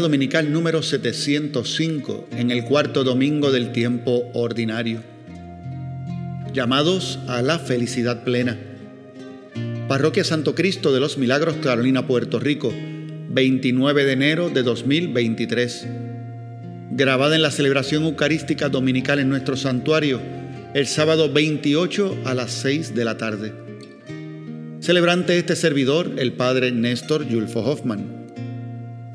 Dominical 0.00 0.52
número 0.52 0.82
705 0.82 2.28
en 2.32 2.50
el 2.50 2.64
cuarto 2.64 3.04
domingo 3.04 3.50
del 3.50 3.72
tiempo 3.72 4.30
ordinario. 4.34 5.02
Llamados 6.52 7.18
a 7.28 7.42
la 7.42 7.58
felicidad 7.58 8.24
plena. 8.24 8.58
Parroquia 9.88 10.24
Santo 10.24 10.54
Cristo 10.54 10.92
de 10.92 11.00
los 11.00 11.18
Milagros, 11.18 11.56
Carolina, 11.62 12.06
Puerto 12.06 12.38
Rico, 12.38 12.72
29 13.30 14.04
de 14.04 14.12
enero 14.12 14.50
de 14.50 14.62
2023. 14.62 15.86
Grabada 16.92 17.36
en 17.36 17.42
la 17.42 17.50
celebración 17.50 18.04
eucarística 18.04 18.68
dominical 18.68 19.18
en 19.18 19.28
nuestro 19.28 19.56
santuario 19.56 20.20
el 20.74 20.86
sábado 20.86 21.32
28 21.32 22.18
a 22.24 22.34
las 22.34 22.52
6 22.52 22.94
de 22.94 23.04
la 23.04 23.16
tarde. 23.16 23.52
Celebrante 24.80 25.38
este 25.38 25.56
servidor, 25.56 26.12
el 26.18 26.34
padre 26.34 26.70
Néstor 26.70 27.26
Yulfo 27.26 27.60
Hoffman. 27.60 28.15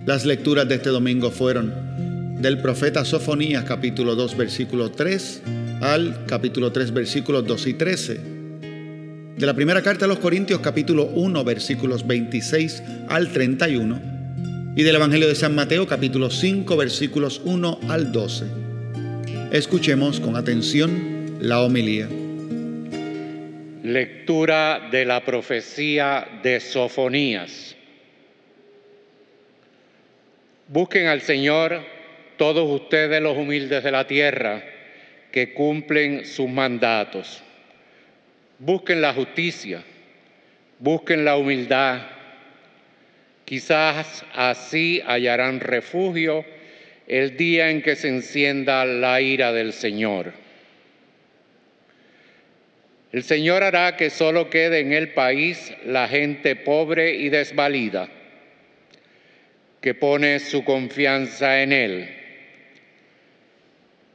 Las 0.05 0.25
lecturas 0.25 0.67
de 0.67 0.75
este 0.75 0.89
domingo 0.89 1.29
fueron 1.29 2.41
del 2.41 2.59
profeta 2.59 3.05
Sofonías 3.05 3.65
capítulo 3.65 4.15
2 4.15 4.35
versículo 4.35 4.89
3 4.89 5.43
al 5.79 6.25
capítulo 6.25 6.71
3 6.71 6.91
versículos 6.91 7.45
2 7.45 7.67
y 7.67 7.73
13. 7.75 8.19
De 9.37 9.45
la 9.45 9.53
primera 9.53 9.83
carta 9.83 10.05
a 10.05 10.07
los 10.07 10.17
Corintios 10.17 10.59
capítulo 10.59 11.05
1 11.05 11.43
versículos 11.43 12.07
26 12.07 12.81
al 13.09 13.31
31 13.31 14.73
y 14.75 14.81
del 14.81 14.95
Evangelio 14.95 15.27
de 15.27 15.35
San 15.35 15.53
Mateo 15.53 15.85
capítulo 15.85 16.31
5 16.31 16.75
versículos 16.77 17.39
1 17.45 17.81
al 17.87 18.11
12. 18.11 18.45
Escuchemos 19.51 20.19
con 20.19 20.35
atención 20.35 21.37
la 21.41 21.61
homilía. 21.61 22.09
Lectura 23.83 24.89
de 24.91 25.05
la 25.05 25.23
profecía 25.23 26.39
de 26.41 26.59
Sofonías. 26.59 27.75
Busquen 30.71 31.07
al 31.07 31.19
Señor 31.19 31.83
todos 32.37 32.65
ustedes 32.69 33.21
los 33.21 33.37
humildes 33.37 33.83
de 33.83 33.91
la 33.91 34.07
tierra 34.07 34.63
que 35.29 35.51
cumplen 35.51 36.25
sus 36.25 36.47
mandatos. 36.47 37.43
Busquen 38.57 39.01
la 39.01 39.13
justicia, 39.13 39.83
busquen 40.79 41.25
la 41.25 41.35
humildad. 41.35 42.03
Quizás 43.43 44.23
así 44.33 45.01
hallarán 45.05 45.59
refugio 45.59 46.45
el 47.05 47.35
día 47.35 47.69
en 47.69 47.81
que 47.81 47.97
se 47.97 48.07
encienda 48.07 48.85
la 48.85 49.19
ira 49.19 49.51
del 49.51 49.73
Señor. 49.73 50.31
El 53.11 53.23
Señor 53.23 53.61
hará 53.61 53.97
que 53.97 54.09
solo 54.09 54.49
quede 54.49 54.79
en 54.79 54.93
el 54.93 55.09
país 55.09 55.73
la 55.83 56.07
gente 56.07 56.55
pobre 56.55 57.15
y 57.15 57.27
desvalida 57.27 58.07
que 59.81 59.95
pone 59.95 60.39
su 60.39 60.63
confianza 60.63 61.61
en 61.61 61.73
Él. 61.73 62.17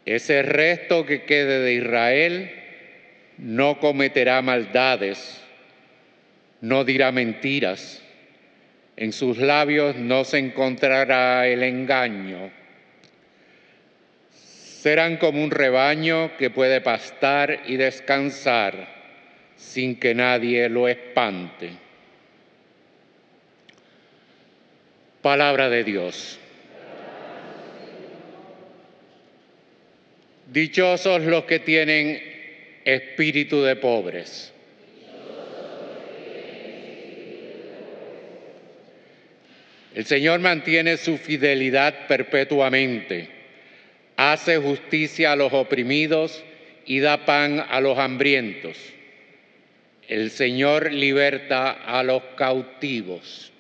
Ese 0.05 0.43
resto 0.43 1.05
que 1.05 1.25
quede 1.25 1.61
de 1.61 1.75
Israel 1.75 2.51
no 3.39 3.81
cometerá 3.81 4.41
maldades, 4.43 5.43
no 6.61 6.85
dirá 6.85 7.11
mentiras, 7.11 8.03
en 8.97 9.13
sus 9.13 9.39
labios 9.39 9.97
no 9.97 10.25
se 10.25 10.39
encontrará 10.39 11.47
el 11.49 11.63
engaño. 11.65 12.51
Serán 14.31 15.17
como 15.17 15.43
un 15.43 15.51
rebaño 15.51 16.37
que 16.39 16.49
puede 16.49 16.81
pastar 16.81 17.65
y 17.67 17.77
descansar 17.77 18.89
sin 19.57 19.97
que 19.97 20.15
nadie 20.15 20.69
lo 20.69 20.87
espante. 20.87 21.86
Palabra 25.27 25.69
de 25.69 25.83
Dios. 25.83 26.39
Dichosos 30.53 31.23
los 31.23 31.47
que 31.47 31.59
tienen 31.59 32.23
espíritu 32.85 33.61
de 33.61 33.75
pobres. 33.75 34.53
El 39.97 40.05
Señor 40.05 40.39
mantiene 40.39 40.97
su 40.97 41.19
fidelidad 41.19 42.07
perpetuamente, 42.07 43.29
hace 44.17 44.59
justicia 44.59 45.33
a 45.33 45.37
los 45.37 45.53
oprimidos 45.53 46.41
y 46.85 47.01
da 47.01 47.25
pan 47.25 47.67
a 47.69 47.81
los 47.81 47.99
hambrientos. 47.99 48.79
El 50.07 50.31
Señor 50.31 50.93
liberta 50.93 51.73
a 51.73 52.05
los 52.05 52.23
cautivos. 52.37 53.53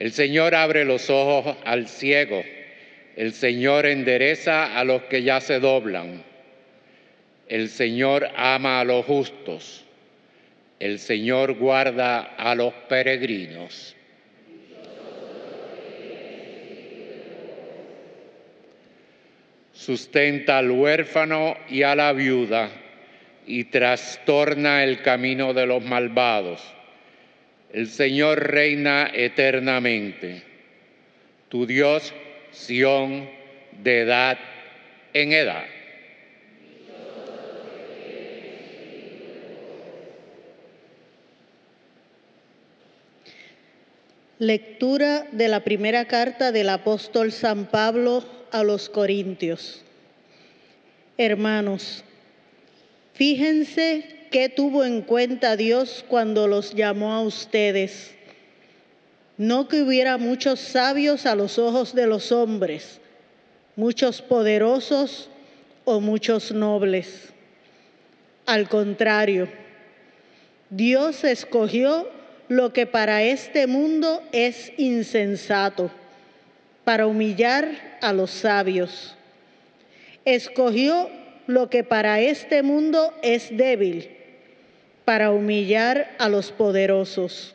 El 0.00 0.12
Señor 0.12 0.54
abre 0.54 0.86
los 0.86 1.10
ojos 1.10 1.58
al 1.62 1.86
ciego. 1.86 2.42
El 3.16 3.34
Señor 3.34 3.84
endereza 3.84 4.78
a 4.78 4.82
los 4.82 5.02
que 5.02 5.22
ya 5.22 5.42
se 5.42 5.60
doblan. 5.60 6.24
El 7.48 7.68
Señor 7.68 8.26
ama 8.34 8.80
a 8.80 8.84
los 8.84 9.04
justos. 9.04 9.84
El 10.78 10.98
Señor 11.00 11.52
guarda 11.52 12.20
a 12.20 12.54
los 12.54 12.72
peregrinos. 12.88 13.94
Sustenta 19.74 20.56
al 20.56 20.70
huérfano 20.70 21.58
y 21.68 21.82
a 21.82 21.94
la 21.94 22.14
viuda 22.14 22.70
y 23.46 23.64
trastorna 23.64 24.82
el 24.82 25.02
camino 25.02 25.52
de 25.52 25.66
los 25.66 25.84
malvados 25.84 26.62
el 27.72 27.88
Señor 27.88 28.50
reina 28.50 29.10
eternamente. 29.12 30.42
Tu 31.48 31.66
Dios, 31.66 32.12
Sión, 32.50 33.28
de 33.82 34.00
edad 34.00 34.38
en 35.12 35.32
edad. 35.32 35.64
Lectura 44.38 45.26
de 45.32 45.48
la 45.48 45.60
primera 45.64 46.06
carta 46.06 46.50
del 46.50 46.70
apóstol 46.70 47.30
San 47.30 47.66
Pablo 47.66 48.24
a 48.50 48.62
los 48.64 48.88
Corintios. 48.88 49.84
Hermanos, 51.18 52.02
fíjense 53.12 54.19
¿Qué 54.30 54.48
tuvo 54.48 54.84
en 54.84 55.02
cuenta 55.02 55.56
Dios 55.56 56.04
cuando 56.06 56.46
los 56.46 56.72
llamó 56.72 57.12
a 57.12 57.20
ustedes? 57.20 58.14
No 59.36 59.66
que 59.66 59.82
hubiera 59.82 60.18
muchos 60.18 60.60
sabios 60.60 61.26
a 61.26 61.34
los 61.34 61.58
ojos 61.58 61.96
de 61.96 62.06
los 62.06 62.30
hombres, 62.30 63.00
muchos 63.74 64.22
poderosos 64.22 65.28
o 65.84 66.00
muchos 66.00 66.52
nobles. 66.52 67.30
Al 68.46 68.68
contrario, 68.68 69.48
Dios 70.68 71.24
escogió 71.24 72.08
lo 72.46 72.72
que 72.72 72.86
para 72.86 73.24
este 73.24 73.66
mundo 73.66 74.22
es 74.30 74.72
insensato, 74.76 75.90
para 76.84 77.08
humillar 77.08 77.98
a 78.00 78.12
los 78.12 78.30
sabios. 78.30 79.16
Escogió 80.24 81.10
lo 81.48 81.68
que 81.68 81.82
para 81.82 82.20
este 82.20 82.62
mundo 82.62 83.12
es 83.22 83.56
débil 83.56 84.18
para 85.10 85.32
humillar 85.32 86.14
a 86.20 86.28
los 86.28 86.52
poderosos. 86.52 87.52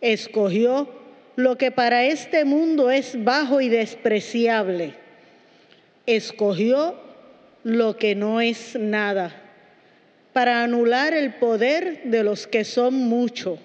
Escogió 0.00 0.88
lo 1.34 1.58
que 1.58 1.72
para 1.72 2.04
este 2.04 2.44
mundo 2.44 2.92
es 2.92 3.24
bajo 3.24 3.60
y 3.60 3.68
despreciable. 3.68 4.94
Escogió 6.06 6.94
lo 7.64 7.96
que 7.96 8.14
no 8.14 8.40
es 8.40 8.76
nada, 8.78 9.34
para 10.32 10.62
anular 10.62 11.12
el 11.12 11.34
poder 11.34 12.04
de 12.04 12.22
los 12.22 12.46
que 12.46 12.62
son 12.62 12.94
mucho. 12.94 13.58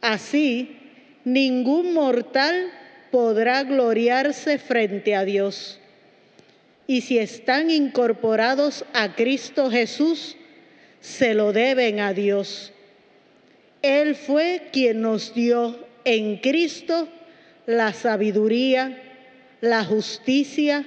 Así, 0.00 0.76
ningún 1.22 1.94
mortal 1.94 2.72
podrá 3.12 3.62
gloriarse 3.62 4.58
frente 4.58 5.14
a 5.14 5.24
Dios. 5.24 5.78
Y 6.88 7.02
si 7.02 7.18
están 7.18 7.70
incorporados 7.70 8.84
a 8.92 9.14
Cristo 9.14 9.70
Jesús, 9.70 10.36
se 11.06 11.34
lo 11.34 11.52
deben 11.52 12.00
a 12.00 12.12
Dios. 12.12 12.72
Él 13.80 14.16
fue 14.16 14.62
quien 14.72 15.02
nos 15.02 15.32
dio 15.32 15.78
en 16.04 16.38
Cristo 16.38 17.08
la 17.64 17.92
sabiduría, 17.92 19.00
la 19.60 19.84
justicia, 19.84 20.84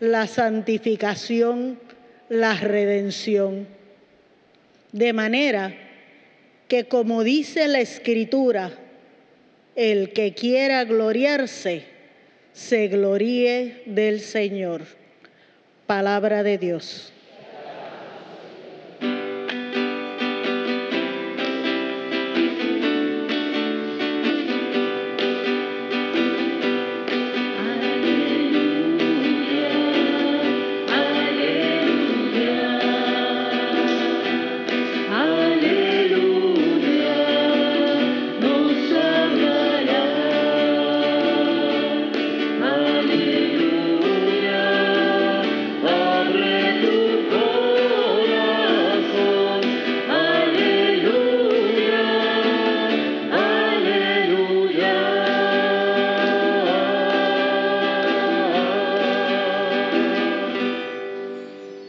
la 0.00 0.26
santificación, 0.26 1.78
la 2.30 2.54
redención. 2.54 3.68
De 4.92 5.12
manera 5.12 5.74
que 6.66 6.84
como 6.84 7.22
dice 7.22 7.68
la 7.68 7.80
Escritura, 7.80 8.72
el 9.76 10.14
que 10.14 10.32
quiera 10.32 10.84
gloriarse, 10.84 11.84
se 12.54 12.88
gloríe 12.88 13.82
del 13.84 14.20
Señor. 14.20 14.86
Palabra 15.86 16.42
de 16.42 16.56
Dios. 16.56 17.12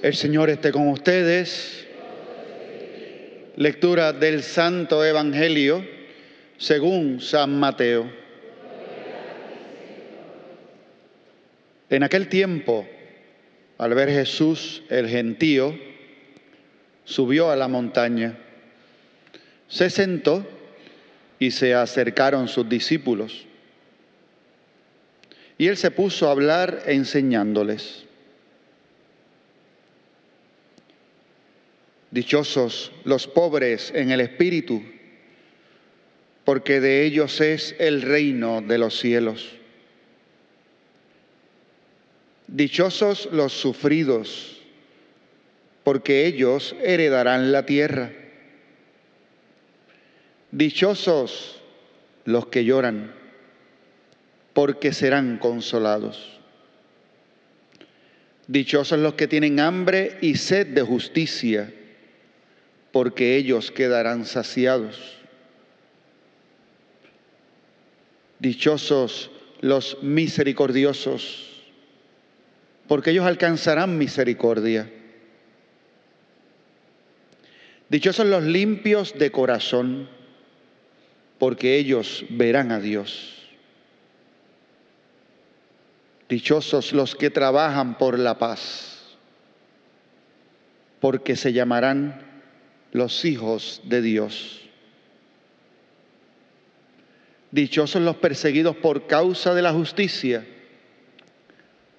El 0.02 0.16
Señor 0.16 0.50
esté 0.50 0.72
con 0.72 0.88
ustedes. 0.88 1.86
Lectura 3.56 4.14
del 4.14 4.42
Santo 4.42 5.06
Evangelio 5.06 5.86
según 6.58 7.22
San 7.22 7.60
Mateo. 7.60 8.12
En 11.88 12.02
aquel 12.02 12.30
tiempo, 12.30 12.88
al 13.78 13.94
ver 13.94 14.10
Jesús 14.10 14.82
el 14.90 15.08
gentío, 15.08 15.78
subió 17.06 17.52
a 17.52 17.56
la 17.56 17.68
montaña, 17.68 18.40
se 19.68 19.92
sentó 19.92 20.48
y 21.38 21.52
se 21.52 21.76
acercaron 21.76 22.48
sus 22.48 22.68
discípulos. 22.68 23.46
Y 25.60 25.68
él 25.68 25.78
se 25.78 25.92
puso 25.92 26.28
a 26.28 26.32
hablar 26.32 26.86
enseñándoles. 26.88 28.06
Dichosos 32.12 32.92
los 33.06 33.26
pobres 33.28 33.92
en 33.96 34.12
el 34.12 34.20
espíritu, 34.20 34.84
porque 36.44 36.82
de 36.82 37.06
ellos 37.06 37.40
es 37.40 37.74
el 37.80 38.02
reino 38.02 38.62
de 38.62 38.78
los 38.78 39.00
cielos. 39.00 39.50
Dichosos 42.48 43.30
los 43.32 43.54
sufridos, 43.54 44.62
porque 45.86 46.26
ellos 46.26 46.76
heredarán 46.84 47.54
la 47.54 47.66
tierra. 47.66 48.12
Dichosos 50.52 51.62
los 52.26 52.48
que 52.48 52.66
lloran, 52.66 53.14
porque 54.52 54.92
serán 54.92 55.38
consolados. 55.38 56.42
Dichosos 58.48 59.00
los 59.00 59.14
que 59.14 59.30
tienen 59.30 59.62
hambre 59.62 60.18
y 60.20 60.36
sed 60.36 60.68
de 60.68 60.82
justicia, 60.82 61.74
porque 62.92 63.38
ellos 63.38 63.72
quedarán 63.72 64.26
saciados. 64.26 65.18
Dichosos 68.40 69.32
los 69.62 70.02
misericordiosos, 70.02 71.48
porque 72.88 73.12
ellos 73.12 73.26
alcanzarán 73.26 73.98
misericordia. 73.98 74.92
Dichosos 77.90 78.26
los 78.26 78.44
limpios 78.44 79.18
de 79.18 79.32
corazón, 79.32 80.10
porque 81.38 81.78
ellos 81.78 82.26
verán 82.30 82.72
a 82.72 82.80
Dios. 82.80 83.38
Dichosos 86.28 86.94
los 86.94 87.16
que 87.16 87.30
trabajan 87.30 87.98
por 87.98 88.18
la 88.18 88.40
paz, 88.40 89.18
porque 91.02 91.36
se 91.36 91.52
llamarán 91.52 92.31
los 92.92 93.26
hijos 93.26 93.82
de 93.86 94.02
Dios. 94.02 94.62
Dichosos 97.52 98.02
los 98.02 98.16
perseguidos 98.18 98.78
por 98.78 99.08
causa 99.08 99.54
de 99.54 99.62
la 99.62 99.74
justicia, 99.74 100.46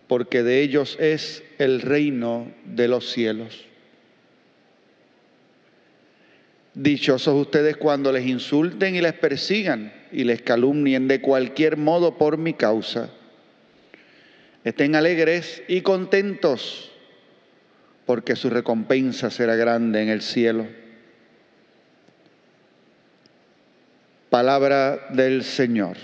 porque 0.09 0.43
de 0.43 0.63
ellos 0.63 0.97
es 0.99 1.43
el 1.59 1.81
reino 1.81 2.51
de 2.65 2.89
los 2.89 3.11
cielos. 3.11 3.67
Dichosos 6.75 7.35
ustedes 7.35 7.77
cuando 7.77 8.13
les 8.13 8.27
insulten 8.27 8.97
y 8.97 9.03
les 9.03 9.13
persigan 9.13 9.93
y 10.11 10.25
les 10.25 10.41
calumnien 10.41 11.07
de 11.07 11.21
cualquier 11.21 11.77
modo 11.77 12.17
por 12.17 12.39
mi 12.39 12.55
causa. 12.55 13.11
Estén 14.65 14.95
alegres 14.95 15.63
y 15.69 15.83
contentos, 15.83 16.93
porque 18.07 18.37
su 18.37 18.49
recompensa 18.49 19.31
será 19.31 19.55
grande 19.57 20.03
en 20.03 20.09
el 20.09 20.23
cielo. 20.23 20.67
Palabra 24.33 25.09
del 25.11 25.45
Señor. 25.45 25.99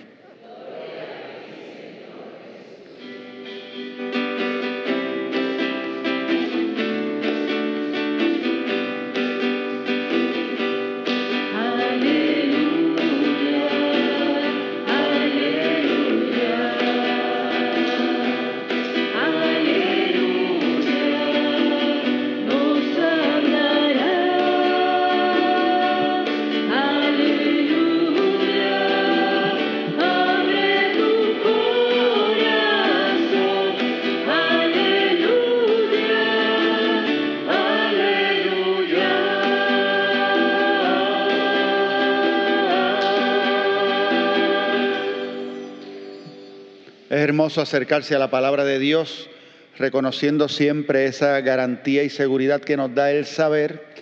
Hermoso 47.39 47.61
acercarse 47.61 48.17
a 48.17 48.19
la 48.19 48.31
palabra 48.31 48.65
de 48.65 48.81
Dios 48.81 49.31
reconociendo 49.77 50.49
siempre 50.49 51.07
esa 51.07 51.41
garantía 51.41 52.03
y 52.03 52.11
seguridad 52.11 52.61
que 52.61 52.77
nos 52.77 52.93
da 52.97 53.13
el 53.13 53.27
saber, 53.27 53.95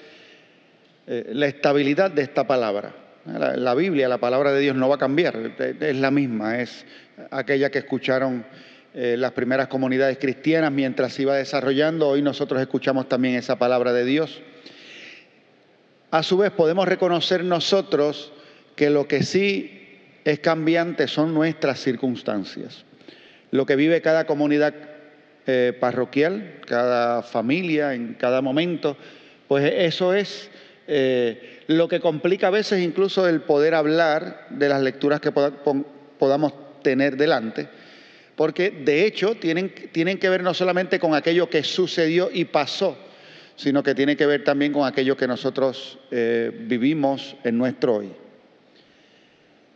eh, 1.06 1.32
la 1.34 1.46
estabilidad 1.46 2.10
de 2.10 2.22
esta 2.22 2.46
palabra. 2.46 2.94
La, 3.26 3.74
Biblia, 3.74 4.08
la 4.08 4.16
palabra 4.16 4.52
de 4.52 4.60
Dios 4.60 4.74
no 4.74 4.88
va 4.88 4.94
a 4.94 4.98
cambiar, 4.98 5.36
es 5.58 5.96
la 5.96 6.10
misma, 6.10 6.62
es 6.62 6.86
aquella 7.30 7.70
que 7.70 7.80
escucharon 7.80 8.46
eh, 8.94 9.16
las 9.18 9.32
primeras 9.32 9.68
comunidades 9.68 10.16
cristianas 10.16 10.72
mientras 10.72 11.12
se 11.12 11.20
iba 11.20 11.36
desarrollando. 11.36 12.08
Hoy 12.08 12.22
nosotros 12.22 12.58
escuchamos 12.58 13.06
también 13.06 13.34
esa 13.34 13.58
palabra 13.58 13.92
de 13.92 14.06
Dios. 14.06 14.40
A 16.10 16.22
su 16.22 16.38
vez 16.38 16.52
podemos 16.52 16.88
reconocer 16.88 17.44
nosotros 17.44 18.32
que 18.76 18.88
lo 18.88 19.06
que 19.06 19.22
sí 19.22 19.98
es 20.24 20.38
cambiante 20.38 21.06
son 21.06 21.34
nuestras 21.34 21.80
circunstancias 21.80 22.85
lo 23.56 23.64
que 23.64 23.76
vive 23.76 24.02
cada 24.02 24.26
comunidad 24.26 24.74
eh, 25.46 25.72
parroquial, 25.78 26.60
cada 26.66 27.22
familia, 27.22 27.94
en 27.94 28.14
cada 28.14 28.42
momento, 28.42 28.96
pues 29.48 29.72
eso 29.74 30.12
es 30.12 30.50
eh, 30.86 31.62
lo 31.68 31.88
que 31.88 32.00
complica 32.00 32.48
a 32.48 32.50
veces 32.50 32.82
incluso 32.82 33.26
el 33.28 33.40
poder 33.40 33.74
hablar 33.74 34.46
de 34.50 34.68
las 34.68 34.82
lecturas 34.82 35.20
que 35.20 35.32
podamos 35.32 36.52
tener 36.82 37.16
delante, 37.16 37.68
porque 38.36 38.70
de 38.70 39.06
hecho 39.06 39.36
tienen, 39.36 39.72
tienen 39.90 40.18
que 40.18 40.28
ver 40.28 40.42
no 40.42 40.52
solamente 40.52 40.98
con 40.98 41.14
aquello 41.14 41.48
que 41.48 41.64
sucedió 41.64 42.28
y 42.32 42.44
pasó, 42.44 42.98
sino 43.56 43.82
que 43.82 43.94
tiene 43.94 44.16
que 44.16 44.26
ver 44.26 44.44
también 44.44 44.72
con 44.72 44.86
aquello 44.86 45.16
que 45.16 45.26
nosotros 45.26 45.98
eh, 46.10 46.52
vivimos 46.66 47.36
en 47.42 47.56
nuestro 47.56 47.96
hoy. 47.96 48.25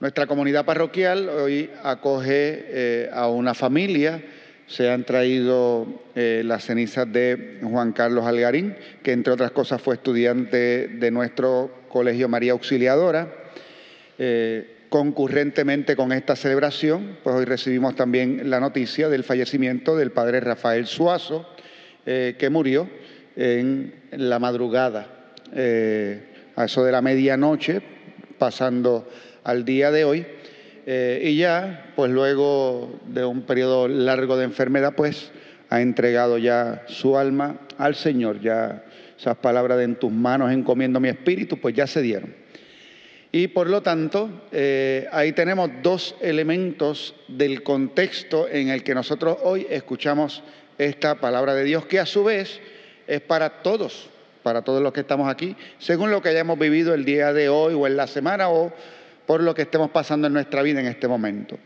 Nuestra 0.01 0.27
comunidad 0.27 0.65
parroquial 0.65 1.29
hoy 1.29 1.69
acoge 1.83 2.65
eh, 2.69 3.11
a 3.13 3.29
una 3.29 3.53
familia. 3.53 4.23
Se 4.67 4.89
han 4.89 5.05
traído 5.05 5.87
eh, 6.15 6.41
las 6.43 6.65
cenizas 6.65 7.13
de 7.13 7.59
Juan 7.61 7.93
Carlos 7.93 8.25
Algarín, 8.25 8.75
que 9.03 9.13
entre 9.13 9.35
otras 9.35 9.51
cosas 9.51 9.83
fue 9.83 9.97
estudiante 9.97 10.89
de 10.89 11.11
nuestro 11.11 11.71
Colegio 11.91 12.31
María 12.31 12.53
Auxiliadora. 12.53 13.31
Eh, 14.19 14.87
concurrentemente 14.89 15.95
con 15.97 16.13
esta 16.13 16.35
celebración, 16.35 17.19
pues 17.23 17.37
hoy 17.37 17.45
recibimos 17.45 17.95
también 17.95 18.49
la 18.49 18.59
noticia 18.59 19.11
del 19.11 19.23
fallecimiento 19.23 19.97
del 19.97 20.13
padre 20.13 20.41
Rafael 20.41 20.87
Suazo, 20.87 21.47
que 22.05 22.49
murió 22.51 22.89
en 23.37 23.95
la 24.13 24.39
madrugada, 24.41 25.07
a 25.53 26.65
eso 26.65 26.85
de 26.85 26.91
la 26.91 27.03
medianoche, 27.03 27.83
pasando 28.39 29.07
al 29.45 29.65
día 29.65 29.91
de 29.91 30.05
hoy. 30.05 30.27
Eh, 30.87 31.23
y 31.25 31.37
ya, 31.37 31.93
pues 31.95 32.11
luego 32.11 33.01
de 33.07 33.25
un 33.25 33.43
periodo 33.43 33.89
largo 33.89 34.37
de 34.37 34.45
enfermedad, 34.45 34.95
pues 34.97 35.31
ha 35.69 35.81
entregado 35.81 36.39
ya 36.39 36.85
su 36.89 37.17
alma 37.17 37.61
al 37.79 37.95
Señor. 37.95 38.41
Ya 38.41 38.85
esas 39.19 39.37
palabras 39.37 39.79
de 39.79 39.85
en 39.85 39.97
tus 39.97 40.11
manos 40.11 40.51
encomiendo 40.51 40.99
mi 41.01 41.09
espíritu, 41.09 41.59
pues 41.59 41.75
ya 41.75 41.87
se 41.87 42.03
dieron. 42.03 42.35
Y 43.33 43.49
por 43.49 43.69
lo 43.69 43.81
tanto, 43.83 44.29
eh, 44.51 45.07
ahí 45.13 45.33
tenemos 45.33 45.71
dos 45.83 46.17
elementos 46.21 47.15
del 47.29 47.63
contexto 47.63 48.49
en 48.49 48.71
el 48.71 48.83
que 48.83 48.95
nosotros 48.95 49.39
hoy 49.45 49.67
escuchamos 49.71 50.43
esta 50.79 51.21
palabra 51.21 51.55
de 51.55 51.63
Dios, 51.63 51.87
que 51.87 52.01
a 52.01 52.07
su 52.07 52.25
vez 52.25 52.59
es 53.07 53.21
para 53.21 53.63
todos, 53.63 54.09
para 54.43 54.63
todos 54.63 54.83
los 54.83 54.93
que 54.93 55.01
estamos 55.01 55.29
aquí, 55.29 55.55
según 55.79 56.11
lo 56.11 56.23
que 56.23 56.31
hayamos 56.31 56.59
vivido 56.59 56.95
el 56.95 57.05
día 57.05 57.33
de 57.33 57.49
hoy 57.49 57.75
o 57.75 57.87
en 57.87 57.97
la 57.97 58.09
semana 58.09 58.49
o 58.49 58.73
por 59.31 59.45
lo 59.45 59.55
que 59.55 59.63
estemos 59.63 59.93
pasando 59.93 60.27
en 60.27 60.33
nuestra 60.33 60.61
vida 60.61 60.81
en 60.81 60.87
este 60.87 61.07
momento. 61.07 61.57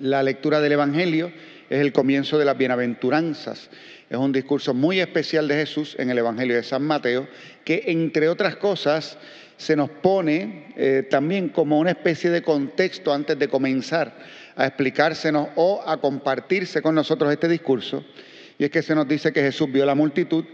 La 0.00 0.22
lectura 0.22 0.58
del 0.58 0.72
Evangelio 0.72 1.30
es 1.68 1.80
el 1.82 1.92
comienzo 1.92 2.38
de 2.38 2.46
las 2.46 2.56
bienaventuranzas. 2.56 3.68
Es 4.08 4.16
un 4.16 4.32
discurso 4.32 4.72
muy 4.72 4.98
especial 4.98 5.48
de 5.48 5.54
Jesús 5.54 5.94
en 5.98 6.08
el 6.08 6.16
Evangelio 6.16 6.56
de 6.56 6.62
San 6.62 6.82
Mateo, 6.82 7.28
que 7.62 7.82
entre 7.88 8.30
otras 8.30 8.56
cosas 8.56 9.18
se 9.58 9.76
nos 9.76 9.90
pone 9.90 10.72
eh, 10.78 11.06
también 11.10 11.50
como 11.50 11.78
una 11.78 11.90
especie 11.90 12.30
de 12.30 12.40
contexto 12.40 13.12
antes 13.12 13.38
de 13.38 13.48
comenzar 13.48 14.16
a 14.56 14.64
explicársenos 14.64 15.48
o 15.56 15.82
a 15.86 16.00
compartirse 16.00 16.80
con 16.80 16.94
nosotros 16.94 17.30
este 17.30 17.48
discurso. 17.48 18.02
Y 18.56 18.64
es 18.64 18.70
que 18.70 18.80
se 18.80 18.94
nos 18.94 19.06
dice 19.06 19.30
que 19.30 19.42
Jesús 19.42 19.70
vio 19.70 19.84
la 19.84 19.94
multitud, 19.94 20.46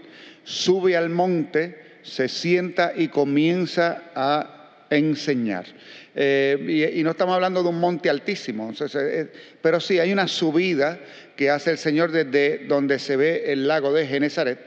sube 0.42 0.96
al 0.96 1.10
monte, 1.10 2.00
se 2.02 2.26
sienta 2.26 2.92
y 2.92 3.06
comienza 3.06 4.02
a 4.16 4.61
enseñar. 4.96 5.66
Eh, 6.14 6.92
y, 6.94 7.02
no 7.02 7.12
estamos 7.12 7.34
hablando 7.34 7.62
de 7.62 7.68
un 7.68 7.80
monte 7.80 8.10
altísimo, 8.10 8.72
eh, 8.94 9.26
pero 9.62 9.80
sí 9.80 9.98
hay 9.98 10.12
una 10.12 10.28
subida 10.28 10.98
que 11.36 11.50
hace 11.50 11.70
el 11.70 11.78
Señor 11.78 12.12
desde 12.12 12.66
donde 12.66 12.98
se 12.98 13.16
ve 13.16 13.52
el 13.52 13.66
lago 13.66 13.92
de 13.92 14.06
Genezaret 14.06 14.58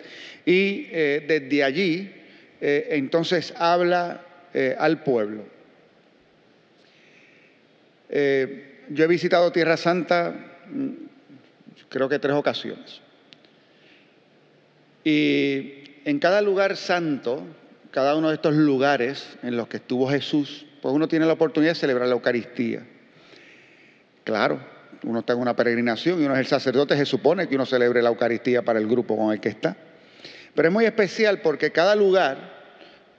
y 0.45 0.87
eh, 0.91 1.23
desde 1.27 1.63
allí 1.63 2.11
entonces 2.61 3.53
habla 3.57 4.21
al 4.79 5.03
pueblo. 5.03 5.43
yo 8.09 9.03
he 9.03 9.07
visitado 9.07 9.51
Tierra 9.51 9.77
Santa 9.77 10.33
mm, 10.71 10.89
creo 11.89 12.09
que 12.09 12.17
tres 12.17 12.33
ocasiones. 12.33 13.01
Y 15.03 15.73
en 16.05 16.17
cada 16.19 16.41
lugar 16.41 16.75
santo, 16.75 17.43
cada 17.95 18.17
uno 18.17 18.27
de 18.27 18.35
estos 18.35 18.53
lugares 18.53 19.25
en 19.41 19.55
los 19.55 19.69
que 19.69 19.77
estuvo 19.77 20.09
Jesús, 20.09 20.65
pues 20.81 20.93
uno 20.93 21.07
tiene 21.07 21.25
la 21.25 21.31
oportunidad 21.31 21.71
de 21.71 21.79
celebrar 21.79 22.09
la 22.09 22.15
Eucaristía. 22.15 22.81
Claro, 24.25 24.59
uno 25.03 25.19
está 25.19 25.31
en 25.31 25.39
una 25.39 25.55
peregrinación 25.55 26.21
y 26.21 26.25
uno 26.25 26.33
es 26.33 26.41
el 26.41 26.47
sacerdote, 26.47 26.97
se 26.97 27.05
supone 27.05 27.47
que 27.47 27.55
uno 27.55 27.65
celebre 27.65 28.01
la 28.01 28.09
Eucaristía 28.09 28.63
para 28.63 28.79
el 28.79 28.87
grupo 28.87 29.15
con 29.15 29.31
el 29.31 29.39
que 29.39 29.47
está. 29.47 29.77
Pero 30.53 30.67
es 30.67 30.73
muy 30.73 30.83
especial 30.83 31.39
porque 31.39 31.71
cada 31.71 31.95
lugar 31.95 32.37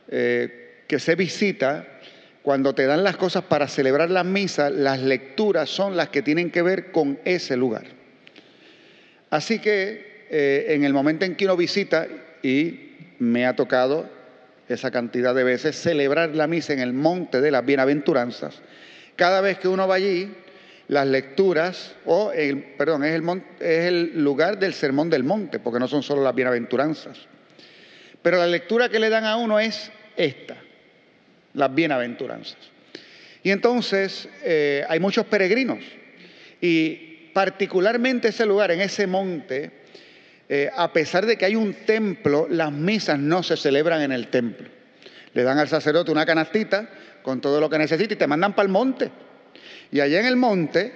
eh, 0.09 0.83
que 0.87 0.99
se 0.99 1.15
visita, 1.15 1.87
cuando 2.43 2.75
te 2.75 2.85
dan 2.85 3.03
las 3.03 3.17
cosas 3.17 3.45
para 3.45 3.69
celebrar 3.69 4.11
la 4.11 4.25
misa, 4.25 4.69
las 4.69 5.01
lecturas 5.01 5.71
son 5.71 5.97
las 5.97 6.11
que 6.11 6.21
tienen 6.21 6.51
que 6.51 6.61
ver 6.61 6.93
con 6.93 7.19
ese 7.25 7.57
lugar. 7.57 7.87
Así 9.31 9.59
que 9.59 10.27
eh, 10.29 10.67
en 10.69 10.85
el 10.85 10.93
momento 10.93 11.25
en 11.25 11.35
que 11.35 11.47
uno 11.47 11.57
visita, 11.57 12.07
y 12.43 12.91
me 13.19 13.47
ha 13.47 13.57
tocado 13.57 14.16
esa 14.69 14.91
cantidad 14.91 15.35
de 15.35 15.45
veces, 15.45 15.77
celebrar 15.77 16.35
la 16.35 16.47
misa 16.47 16.73
en 16.73 16.81
el 16.81 16.93
monte 16.93 17.41
de 17.41 17.51
las 17.51 17.65
bienaventuranzas. 17.65 18.61
Cada 19.15 19.41
vez 19.41 19.59
que 19.59 19.69
uno 19.69 19.87
va 19.87 19.95
allí, 19.95 20.33
las 20.89 21.07
lecturas, 21.07 21.95
o 22.05 22.33
el, 22.33 22.63
perdón, 22.77 23.05
es 23.05 23.15
el, 23.15 23.43
es 23.61 23.85
el 23.87 24.23
lugar 24.23 24.59
del 24.59 24.75
sermón 24.75 25.11
del 25.11 25.25
monte, 25.25 25.59
porque 25.59 25.79
no 25.79 25.89
son 25.89 26.03
solo 26.03 26.23
las 26.23 26.35
bienaventuranzas. 26.35 27.19
Pero 28.23 28.39
la 28.39 28.47
lectura 28.47 28.89
que 28.89 28.99
le 28.99 29.09
dan 29.09 29.25
a 29.25 29.37
uno 29.37 29.59
es 29.59 29.91
esta, 30.17 30.57
las 31.55 31.75
bienaventuranzas. 31.75 32.59
Y 33.43 33.51
entonces 33.51 34.29
eh, 34.43 34.85
hay 34.89 34.99
muchos 35.01 35.27
peregrinos, 35.27 35.79
y 36.61 37.31
particularmente 37.33 38.29
ese 38.29 38.47
lugar, 38.47 38.71
en 38.71 38.81
ese 38.81 39.07
monte, 39.07 39.71
eh, 40.49 40.71
a 40.75 40.93
pesar 40.93 41.27
de 41.27 41.37
que 41.37 41.45
hay 41.45 41.57
un 41.57 41.75
templo, 41.75 42.47
las 42.49 42.73
misas 42.73 43.19
no 43.19 43.43
se 43.43 43.57
celebran 43.57 44.03
en 44.03 44.13
el 44.13 44.29
templo. 44.29 44.69
Le 45.35 45.43
dan 45.43 45.59
al 45.59 45.69
sacerdote 45.69 46.13
una 46.13 46.25
canastita 46.25 46.89
con 47.23 47.41
todo 47.41 47.61
lo 47.61 47.69
que 47.69 47.79
necesita 47.79 48.15
y 48.15 48.17
te 48.17 48.27
mandan 48.27 48.55
para 48.55 48.67
el 48.67 48.73
monte. 48.73 49.11
Y 49.91 50.01
allá 50.01 50.21
en 50.21 50.27
el 50.27 50.37
monte 50.37 50.93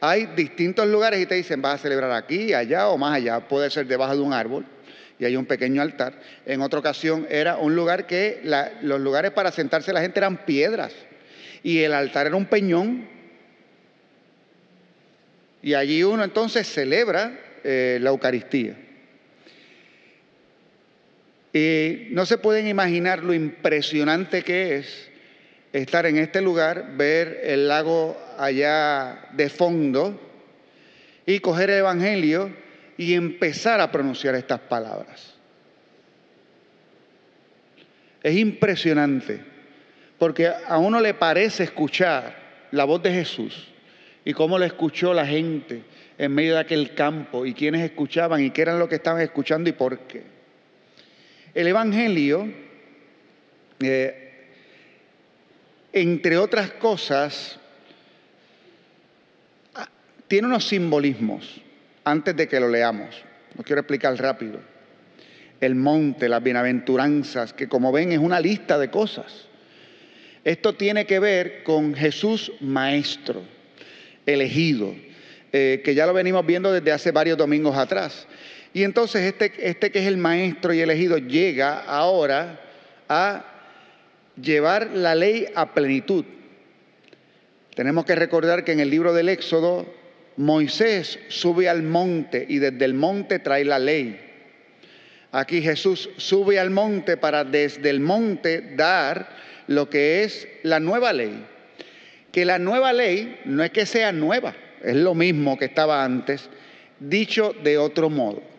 hay 0.00 0.26
distintos 0.34 0.86
lugares 0.88 1.20
y 1.20 1.26
te 1.26 1.34
dicen, 1.34 1.62
vas 1.62 1.74
a 1.74 1.82
celebrar 1.82 2.12
aquí, 2.12 2.54
allá 2.54 2.88
o 2.88 2.98
más 2.98 3.14
allá. 3.14 3.40
Puede 3.40 3.70
ser 3.70 3.86
debajo 3.86 4.14
de 4.14 4.22
un 4.22 4.32
árbol 4.32 4.64
y 5.18 5.24
hay 5.24 5.36
un 5.36 5.46
pequeño 5.46 5.82
altar. 5.82 6.14
En 6.46 6.62
otra 6.62 6.78
ocasión 6.78 7.26
era 7.30 7.56
un 7.56 7.76
lugar 7.76 8.06
que 8.06 8.40
los 8.82 9.00
lugares 9.00 9.32
para 9.32 9.52
sentarse 9.52 9.92
la 9.92 10.00
gente 10.00 10.18
eran 10.18 10.44
piedras 10.44 10.92
y 11.62 11.80
el 11.82 11.92
altar 11.92 12.26
era 12.26 12.36
un 12.36 12.46
peñón. 12.46 13.06
Y 15.62 15.74
allí 15.74 16.02
uno 16.02 16.24
entonces 16.24 16.66
celebra 16.66 17.38
eh, 17.62 17.98
la 18.00 18.10
Eucaristía. 18.10 18.76
Y 21.54 22.08
no 22.10 22.26
se 22.26 22.36
pueden 22.36 22.66
imaginar 22.66 23.22
lo 23.22 23.32
impresionante 23.32 24.42
que 24.42 24.74
es 24.74 25.08
estar 25.72 26.04
en 26.04 26.18
este 26.18 26.40
lugar, 26.42 26.96
ver 26.96 27.42
el 27.44 27.68
lago 27.68 28.20
allá 28.36 29.28
de 29.34 29.48
fondo 29.48 30.20
y 31.24 31.38
coger 31.38 31.70
el 31.70 31.78
Evangelio 31.78 32.50
y 32.96 33.14
empezar 33.14 33.80
a 33.80 33.92
pronunciar 33.92 34.34
estas 34.34 34.58
palabras. 34.62 35.34
Es 38.20 38.34
impresionante, 38.36 39.40
porque 40.18 40.48
a 40.48 40.78
uno 40.78 41.00
le 41.00 41.14
parece 41.14 41.62
escuchar 41.62 42.34
la 42.72 42.82
voz 42.82 43.00
de 43.00 43.12
Jesús 43.12 43.68
y 44.24 44.32
cómo 44.32 44.58
lo 44.58 44.64
escuchó 44.64 45.14
la 45.14 45.24
gente 45.24 45.84
en 46.18 46.34
medio 46.34 46.54
de 46.54 46.60
aquel 46.60 46.94
campo 46.94 47.46
y 47.46 47.54
quienes 47.54 47.82
escuchaban 47.82 48.42
y 48.42 48.50
qué 48.50 48.62
eran 48.62 48.80
lo 48.80 48.88
que 48.88 48.96
estaban 48.96 49.20
escuchando 49.20 49.70
y 49.70 49.72
por 49.72 50.00
qué. 50.00 50.33
El 51.54 51.68
Evangelio, 51.68 52.52
eh, 53.80 54.32
entre 55.92 56.36
otras 56.36 56.72
cosas, 56.72 57.58
ah, 59.74 59.88
tiene 60.26 60.48
unos 60.48 60.66
simbolismos 60.66 61.60
antes 62.02 62.34
de 62.36 62.48
que 62.48 62.58
lo 62.58 62.68
leamos. 62.68 63.22
Lo 63.56 63.62
quiero 63.62 63.80
explicar 63.80 64.16
rápido. 64.16 64.60
El 65.60 65.76
monte, 65.76 66.28
las 66.28 66.42
bienaventuranzas, 66.42 67.52
que 67.52 67.68
como 67.68 67.92
ven 67.92 68.10
es 68.10 68.18
una 68.18 68.40
lista 68.40 68.76
de 68.76 68.90
cosas. 68.90 69.46
Esto 70.42 70.74
tiene 70.74 71.06
que 71.06 71.20
ver 71.20 71.62
con 71.62 71.94
Jesús 71.94 72.52
Maestro, 72.60 73.42
elegido, 74.26 74.94
eh, 75.52 75.82
que 75.84 75.94
ya 75.94 76.04
lo 76.04 76.12
venimos 76.12 76.44
viendo 76.44 76.72
desde 76.72 76.90
hace 76.90 77.12
varios 77.12 77.38
domingos 77.38 77.76
atrás. 77.76 78.26
Y 78.74 78.82
entonces 78.82 79.22
este, 79.22 79.52
este 79.60 79.92
que 79.92 80.00
es 80.00 80.06
el 80.06 80.16
maestro 80.16 80.74
y 80.74 80.80
elegido 80.80 81.16
llega 81.16 81.78
ahora 81.78 82.60
a 83.08 83.44
llevar 84.36 84.90
la 84.90 85.14
ley 85.14 85.46
a 85.54 85.72
plenitud. 85.72 86.24
Tenemos 87.76 88.04
que 88.04 88.16
recordar 88.16 88.64
que 88.64 88.72
en 88.72 88.80
el 88.80 88.90
libro 88.90 89.14
del 89.14 89.28
Éxodo 89.28 89.86
Moisés 90.36 91.20
sube 91.28 91.68
al 91.68 91.84
monte 91.84 92.44
y 92.48 92.58
desde 92.58 92.84
el 92.84 92.94
monte 92.94 93.38
trae 93.38 93.64
la 93.64 93.78
ley. 93.78 94.20
Aquí 95.30 95.62
Jesús 95.62 96.10
sube 96.16 96.58
al 96.58 96.70
monte 96.70 97.16
para 97.16 97.44
desde 97.44 97.90
el 97.90 98.00
monte 98.00 98.74
dar 98.74 99.28
lo 99.68 99.88
que 99.88 100.24
es 100.24 100.48
la 100.64 100.80
nueva 100.80 101.12
ley. 101.12 101.46
Que 102.32 102.44
la 102.44 102.58
nueva 102.58 102.92
ley 102.92 103.40
no 103.44 103.62
es 103.62 103.70
que 103.70 103.86
sea 103.86 104.10
nueva, 104.10 104.52
es 104.82 104.96
lo 104.96 105.14
mismo 105.14 105.56
que 105.56 105.66
estaba 105.66 106.04
antes, 106.04 106.50
dicho 106.98 107.54
de 107.62 107.78
otro 107.78 108.10
modo. 108.10 108.53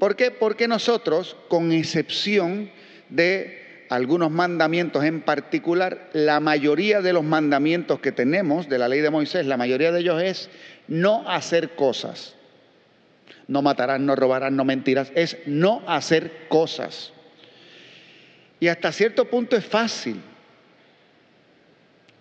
¿Por 0.00 0.16
qué? 0.16 0.30
Porque 0.30 0.66
nosotros, 0.66 1.36
con 1.48 1.72
excepción 1.72 2.70
de 3.10 3.84
algunos 3.90 4.30
mandamientos 4.30 5.04
en 5.04 5.20
particular, 5.20 6.08
la 6.14 6.40
mayoría 6.40 7.02
de 7.02 7.12
los 7.12 7.22
mandamientos 7.22 8.00
que 8.00 8.10
tenemos 8.10 8.66
de 8.66 8.78
la 8.78 8.88
ley 8.88 9.02
de 9.02 9.10
Moisés, 9.10 9.44
la 9.44 9.58
mayoría 9.58 9.92
de 9.92 10.00
ellos 10.00 10.22
es 10.22 10.48
no 10.88 11.28
hacer 11.28 11.74
cosas. 11.74 12.34
No 13.46 13.60
matarás, 13.60 14.00
no 14.00 14.16
robarás, 14.16 14.50
no 14.50 14.64
mentirás, 14.64 15.12
es 15.14 15.36
no 15.44 15.82
hacer 15.86 16.46
cosas. 16.48 17.12
Y 18.58 18.68
hasta 18.68 18.92
cierto 18.92 19.26
punto 19.26 19.54
es 19.54 19.66
fácil. 19.66 20.22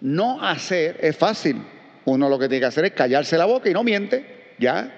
No 0.01 0.43
hacer 0.43 0.97
es 0.99 1.15
fácil. 1.15 1.63
Uno 2.03 2.27
lo 2.27 2.37
que 2.37 2.49
tiene 2.49 2.59
que 2.59 2.65
hacer 2.65 2.83
es 2.83 2.91
callarse 2.91 3.37
la 3.37 3.45
boca 3.45 3.69
y 3.69 3.73
no 3.73 3.85
miente. 3.85 4.55
Ya, 4.59 4.91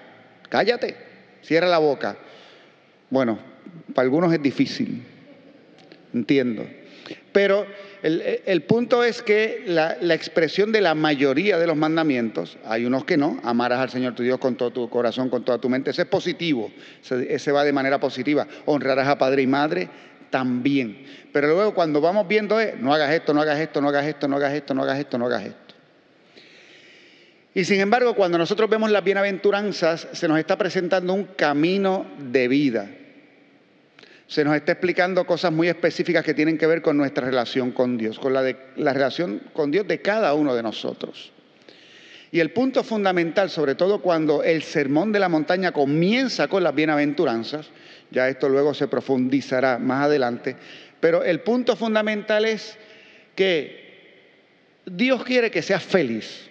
cállate, 0.50 0.98
cierra 1.44 1.68
la 1.68 1.78
boca. 1.78 2.18
Bueno, 3.12 3.38
para 3.94 4.06
algunos 4.06 4.34
es 4.34 4.42
difícil, 4.42 5.04
entiendo. 6.14 6.66
Pero 7.34 7.66
el, 8.04 8.64
punto 8.64 9.04
es 9.04 9.22
que 9.22 9.64
la, 9.68 9.98
expresión 10.16 10.72
de 10.72 10.80
la 10.80 10.96
mayoría 10.96 11.60
de 11.60 11.68
los 11.68 11.76
mandamientos, 11.76 12.58
hay 12.66 12.86
unos 12.86 13.04
que 13.04 13.18
no, 13.18 13.40
amarás 13.44 13.80
al 13.80 13.90
Señor 13.90 14.16
tu 14.16 14.24
Dios 14.24 14.40
con 14.40 14.56
todo 14.56 14.72
tu 14.72 14.90
corazón, 14.90 15.30
con 15.30 15.44
toda 15.44 15.58
tu 15.58 15.70
mente, 15.70 15.92
ese 15.92 16.04
es 16.04 16.08
positivo, 16.08 16.72
ese, 17.10 17.52
va 17.52 17.66
de 17.66 17.74
manera 17.74 18.00
positiva. 18.00 18.48
Honrarás 18.66 19.10
a 19.10 19.18
padre 19.18 19.42
y 19.42 19.48
madre 19.48 19.90
también. 20.30 21.06
Pero 21.34 21.48
luego 21.48 21.74
cuando 21.74 22.00
vamos 22.00 22.30
viendo 22.30 22.60
es, 22.62 22.80
no 22.80 22.94
hagas 22.94 23.12
esto, 23.12 23.34
no 23.34 23.42
hagas 23.42 23.60
esto, 23.60 23.82
no 23.82 23.90
hagas 23.90 24.06
esto, 24.06 24.28
no 24.30 24.38
hagas 24.38 24.54
esto, 24.54 24.74
no 24.74 24.84
hagas 24.84 25.00
esto, 25.00 25.18
no 25.18 25.26
hagas 25.26 25.44
esto. 25.44 25.76
Y 27.54 27.66
sin 27.66 27.82
embargo, 27.82 28.16
cuando 28.16 28.38
nosotros 28.38 28.70
vemos 28.70 28.90
las 28.90 29.04
bienaventuranzas, 29.04 30.08
se 30.14 30.30
nos 30.30 30.40
está 30.40 30.58
presentando 30.58 31.14
un 31.14 31.26
camino 31.26 32.06
de 32.32 32.48
vida 32.48 32.90
se 34.32 34.46
nos 34.46 34.56
está 34.56 34.72
explicando 34.72 35.26
cosas 35.26 35.52
muy 35.52 35.68
específicas 35.68 36.24
que 36.24 36.34
tienen 36.34 36.58
que 36.58 36.66
ver 36.66 36.82
con 36.82 36.96
nuestra 36.96 37.26
relación 37.26 37.72
con 37.72 37.98
Dios, 37.98 38.18
con 38.18 38.32
la, 38.32 38.44
relación 38.78 39.42
con 39.52 39.72
Dios 39.72 39.86
de 39.86 40.02
cada 40.02 40.34
uno 40.36 40.56
de 40.56 40.64
nosotros. 40.64 41.34
Y 42.32 42.40
el 42.40 42.52
punto 42.52 42.82
fundamental, 42.86 43.50
sobre 43.50 43.76
todo 43.76 44.02
cuando 44.02 44.42
el 44.42 44.64
sermón 44.64 45.12
de 45.12 45.20
la 45.20 45.28
montaña 45.28 45.74
comienza 45.74 46.48
con 46.48 46.64
las 46.64 46.74
bienaventuranzas, 46.74 47.72
ya 48.10 48.30
esto 48.30 48.48
luego 48.48 48.74
se 48.74 48.88
profundizará 48.88 49.78
más 49.80 50.06
adelante, 50.06 50.56
pero 51.02 51.26
el 51.26 51.42
punto 51.42 51.76
fundamental 51.76 52.46
es 52.46 52.78
que 53.36 54.80
Dios 54.86 55.26
quiere 55.26 55.52
que 55.52 55.62
seas 55.62 55.84
feliz. 55.84 56.50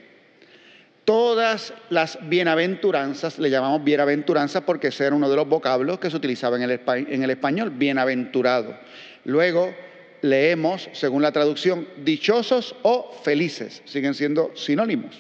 Todas 1.10 1.74
las 1.88 2.20
bienaventuranzas, 2.28 3.40
le 3.40 3.50
llamamos 3.50 3.82
bienaventuranzas 3.82 4.62
porque 4.62 4.86
ese 4.86 5.06
era 5.06 5.16
uno 5.16 5.28
de 5.28 5.34
los 5.34 5.48
vocablos 5.48 5.98
que 5.98 6.08
se 6.08 6.16
utilizaba 6.16 6.54
en 6.54 6.62
el, 6.62 7.30
español, 7.30 7.70
bienaventurado. 7.70 8.78
Luego 9.24 9.74
leemos, 10.22 10.88
según 10.92 11.22
la 11.22 11.32
traducción, 11.32 11.88
dichosos 12.04 12.76
o 12.82 13.10
felices, 13.24 13.82
siguen 13.86 14.14
siendo 14.14 14.52
sinónimos 14.54 15.16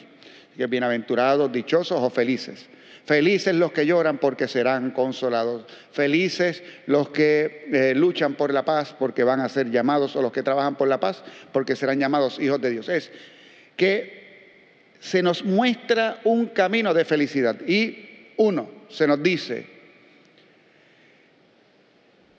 que 0.56 0.68
bienaventurados, 0.68 1.50
dichosos 1.50 2.00
o 2.00 2.08
felices. 2.08 2.68
Felices 3.04 3.52
los 3.56 3.72
que 3.72 3.84
lloran 3.84 4.18
porque 4.18 4.46
serán 4.46 4.92
consolados. 4.92 5.64
Felices 5.90 6.62
los 6.86 7.08
que 7.08 7.66
eh, 7.72 7.94
luchan 7.96 8.34
por 8.34 8.54
la 8.54 8.64
paz 8.64 8.94
porque 8.96 9.24
van 9.24 9.40
a 9.40 9.48
ser 9.48 9.68
llamados, 9.72 10.14
o 10.14 10.22
los 10.22 10.30
que 10.30 10.44
trabajan 10.44 10.76
por 10.76 10.86
la 10.86 11.00
paz 11.00 11.24
porque 11.50 11.74
serán 11.74 11.98
llamados 11.98 12.38
hijos 12.38 12.60
de 12.60 12.70
Dios. 12.70 12.88
Es 12.88 13.10
que 13.76 14.19
se 15.00 15.22
nos 15.22 15.44
muestra 15.44 16.20
un 16.24 16.46
camino 16.46 16.94
de 16.94 17.04
felicidad. 17.04 17.56
Y 17.66 18.32
uno, 18.36 18.70
se 18.88 19.06
nos 19.06 19.22
dice, 19.22 19.66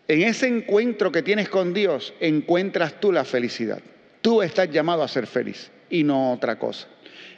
en 0.07 0.23
ese 0.23 0.47
encuentro 0.47 1.11
que 1.11 1.23
tienes 1.23 1.49
con 1.49 1.73
Dios, 1.73 2.13
encuentras 2.19 2.99
tú 2.99 3.11
la 3.11 3.25
felicidad. 3.25 3.79
Tú 4.21 4.41
estás 4.41 4.69
llamado 4.69 5.03
a 5.03 5.07
ser 5.07 5.25
feliz 5.25 5.71
y 5.89 6.03
no 6.03 6.33
otra 6.33 6.59
cosa. 6.59 6.87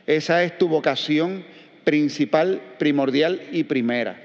Esa 0.06 0.44
es 0.44 0.58
tu 0.58 0.68
vocación 0.68 1.46
principal, 1.84 2.62
primordial 2.78 3.42
y 3.52 3.64
primera. 3.64 4.20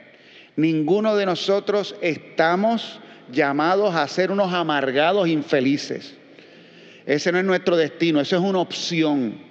Ninguno 0.56 1.14
de 1.14 1.26
nosotros 1.26 1.94
estamos 2.00 3.00
llamados 3.30 3.94
a 3.94 4.08
ser 4.08 4.30
unos 4.30 4.52
amargados 4.52 5.28
infelices. 5.28 6.14
Ese 7.06 7.30
no 7.30 7.38
es 7.38 7.44
nuestro 7.44 7.76
destino, 7.76 8.20
eso 8.20 8.36
es 8.36 8.42
una 8.42 8.58
opción. 8.58 9.47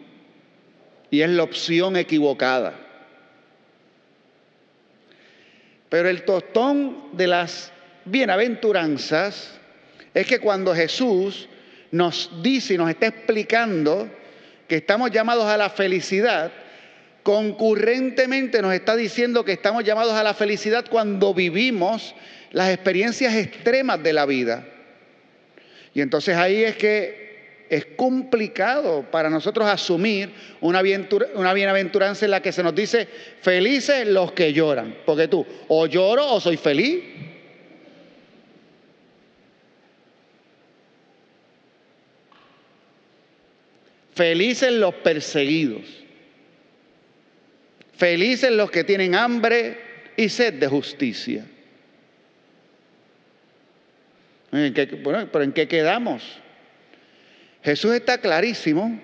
Y 1.10 1.22
es 1.22 1.30
la 1.30 1.44
opción 1.44 1.96
equivocada. 1.96 2.74
Pero 5.90 6.10
el 6.10 6.24
tostón 6.24 7.10
de 7.14 7.28
las 7.28 7.72
bienaventuranzas 8.06 9.58
es 10.14 10.28
que 10.28 10.40
cuando 10.40 10.76
Jesús 10.76 11.48
nos 11.92 12.32
dice 12.42 12.74
y 12.74 12.78
nos 12.78 12.90
está 12.90 13.08
explicando 13.08 14.10
que 14.68 14.78
estamos 14.78 15.12
llamados 15.12 15.46
a 15.46 15.58
la 15.58 15.70
felicidad, 15.70 16.52
concurrentemente 17.24 18.62
nos 18.62 18.74
está 18.74 18.96
diciendo 18.96 19.46
que 19.46 19.54
estamos 19.54 19.84
llamados 19.84 20.14
a 20.14 20.24
la 20.24 20.34
felicidad 20.34 20.86
cuando 20.90 21.34
vivimos 21.34 22.16
las 22.52 22.70
experiencias 22.70 23.36
extremas 23.36 24.02
de 24.02 24.14
la 24.14 24.26
vida. 24.26 24.66
Y 25.94 26.02
entonces 26.02 26.36
ahí 26.38 26.64
es 26.64 26.76
que 26.76 27.27
es 27.70 27.86
complicado 27.98 29.06
para 29.12 29.30
nosotros 29.30 29.68
asumir 29.68 30.32
una, 30.62 30.82
bienaventuranza 30.82 32.26
en 32.26 32.32
la 32.32 32.42
que 32.42 32.52
se 32.52 32.64
nos 32.64 32.74
dice 32.74 33.08
felices 33.42 34.08
los 34.08 34.32
que 34.32 34.54
lloran. 34.54 34.98
Porque 35.06 35.28
tú, 35.28 35.46
o 35.68 35.86
lloro 35.86 36.34
o 36.34 36.40
soy 36.40 36.58
feliz. 36.58 37.04
Felices 44.16 44.72
los 44.72 44.96
perseguidos. 44.96 45.84
Felices 47.96 48.52
los 48.52 48.72
que 48.72 48.84
tienen 48.84 49.16
hambre 49.16 49.80
y 50.16 50.30
sed 50.30 50.56
de 50.56 50.68
justicia. 50.68 51.46
bueno, 55.04 55.30
pero 55.32 55.44
¿en 55.44 55.52
qué 55.52 55.68
quedamos? 55.68 56.24
Jesús 57.68 57.96
está 57.96 58.20
clarísimo. 58.20 58.98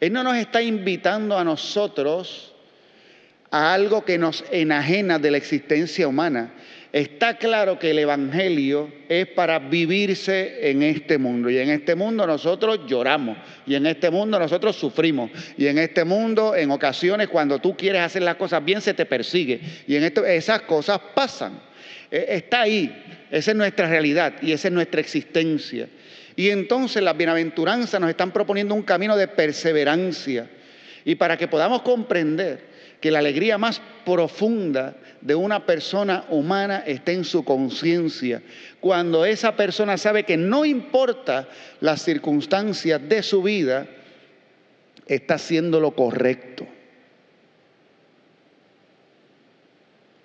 Él 0.00 0.12
no 0.12 0.24
nos 0.24 0.34
está 0.34 0.60
invitando 0.60 1.38
a 1.38 1.44
nosotros 1.44 2.52
a 3.52 3.72
algo 3.72 4.04
que 4.04 4.18
nos 4.18 4.42
enajena 4.50 5.20
de 5.20 5.30
la 5.30 5.36
existencia 5.36 6.08
humana. 6.08 6.52
Está 6.92 7.38
claro 7.38 7.78
que 7.78 7.92
el 7.92 8.00
Evangelio 8.00 8.92
es 9.08 9.28
para 9.28 9.60
vivirse 9.60 10.70
en 10.70 10.82
este 10.82 11.18
mundo. 11.18 11.50
Y 11.50 11.58
en 11.58 11.70
este 11.70 11.94
mundo 11.94 12.26
nosotros 12.26 12.80
lloramos. 12.88 13.38
Y 13.64 13.76
en 13.76 13.86
este 13.86 14.10
mundo 14.10 14.40
nosotros 14.40 14.74
sufrimos. 14.74 15.30
Y 15.56 15.68
en 15.68 15.78
este 15.78 16.02
mundo, 16.02 16.56
en 16.56 16.72
ocasiones, 16.72 17.28
cuando 17.28 17.60
tú 17.60 17.76
quieres 17.76 18.02
hacer 18.02 18.22
las 18.22 18.34
cosas 18.34 18.64
bien, 18.64 18.80
se 18.80 18.92
te 18.92 19.06
persigue. 19.06 19.60
Y 19.86 19.94
en 19.94 20.02
esto, 20.02 20.26
esas 20.26 20.62
cosas 20.62 20.98
pasan. 21.14 21.60
E, 22.10 22.26
está 22.30 22.62
ahí. 22.62 22.92
Esa 23.30 23.52
es 23.52 23.56
nuestra 23.56 23.88
realidad 23.88 24.34
y 24.42 24.50
esa 24.50 24.66
es 24.66 24.74
nuestra 24.74 25.00
existencia. 25.00 25.86
Y 26.40 26.48
entonces 26.48 27.02
las 27.02 27.18
bienaventuranzas 27.18 28.00
nos 28.00 28.08
están 28.08 28.30
proponiendo 28.30 28.74
un 28.74 28.82
camino 28.82 29.14
de 29.14 29.28
perseverancia. 29.28 30.48
Y 31.04 31.16
para 31.16 31.36
que 31.36 31.48
podamos 31.48 31.82
comprender 31.82 32.64
que 32.98 33.10
la 33.10 33.18
alegría 33.18 33.58
más 33.58 33.82
profunda 34.06 34.96
de 35.20 35.34
una 35.34 35.66
persona 35.66 36.24
humana 36.30 36.82
está 36.86 37.12
en 37.12 37.24
su 37.24 37.44
conciencia. 37.44 38.40
Cuando 38.80 39.26
esa 39.26 39.54
persona 39.54 39.98
sabe 39.98 40.24
que 40.24 40.38
no 40.38 40.64
importa 40.64 41.46
las 41.80 42.00
circunstancias 42.00 43.06
de 43.06 43.22
su 43.22 43.42
vida, 43.42 43.86
está 45.06 45.34
haciendo 45.34 45.78
lo 45.78 45.90
correcto. 45.90 46.66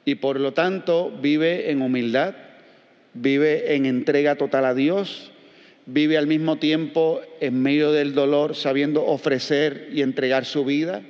Y 0.06 0.16
por 0.16 0.40
lo 0.40 0.54
tanto 0.54 1.12
vive 1.12 1.72
en 1.72 1.82
humildad, 1.82 2.36
vive 3.14 3.76
en 3.76 3.86
entrega 3.86 4.36
total 4.36 4.64
a 4.64 4.74
Dios, 4.74 5.34
vive 5.86 6.18
al 6.18 6.28
mismo 6.28 6.58
tiempo 6.58 7.22
en 7.40 7.62
medio 7.62 7.92
del 7.92 8.14
dolor 8.14 8.56
sabiendo 8.56 9.06
ofrecer 9.06 9.90
y 9.92 10.02
entregar 10.02 10.46
su 10.46 10.66
vida 10.66 11.02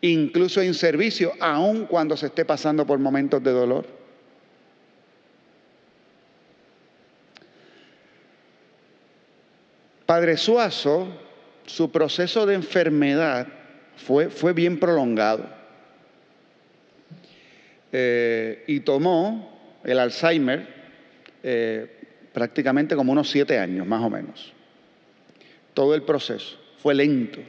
incluso 0.00 0.62
en 0.62 0.74
servicio, 0.74 1.32
aun 1.40 1.86
cuando 1.86 2.16
se 2.16 2.26
esté 2.26 2.44
pasando 2.44 2.86
por 2.86 2.98
momentos 2.98 3.42
de 3.42 3.50
dolor. 3.50 3.86
Padre 10.06 10.36
Suazo, 10.36 11.08
su 11.66 11.90
proceso 11.92 12.46
de 12.46 12.54
enfermedad 12.54 13.46
fue, 13.96 14.28
fue 14.28 14.52
bien 14.52 14.80
prolongado 14.80 15.46
eh, 17.92 18.64
y 18.66 18.80
tomó 18.80 19.78
el 19.84 19.98
Alzheimer 19.98 20.66
eh, 21.42 21.99
prácticamente 22.32 22.96
como 22.96 23.12
unos 23.12 23.30
siete 23.30 23.58
años, 23.58 23.86
más 23.86 24.02
o 24.02 24.10
menos. 24.10 24.52
Todo 25.74 25.94
el 25.94 26.02
proceso 26.02 26.58
fue 26.78 26.94
lento. 26.94 27.40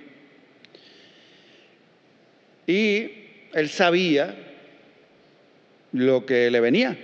Y 2.68 3.12
él 3.54 3.70
sabía 3.70 4.36
lo 5.92 6.26
que 6.26 6.50
le 6.50 6.60
venía. 6.60 6.98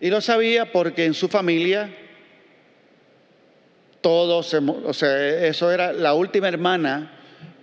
Y 0.00 0.10
lo 0.10 0.20
sabía 0.20 0.72
porque 0.72 1.04
en 1.04 1.14
su 1.14 1.28
familia 1.28 1.90
todos, 4.00 4.54
o 4.54 4.92
sea, 4.92 5.46
eso 5.46 5.72
era 5.72 5.92
la 5.92 6.14
última 6.14 6.48
hermana 6.48 7.12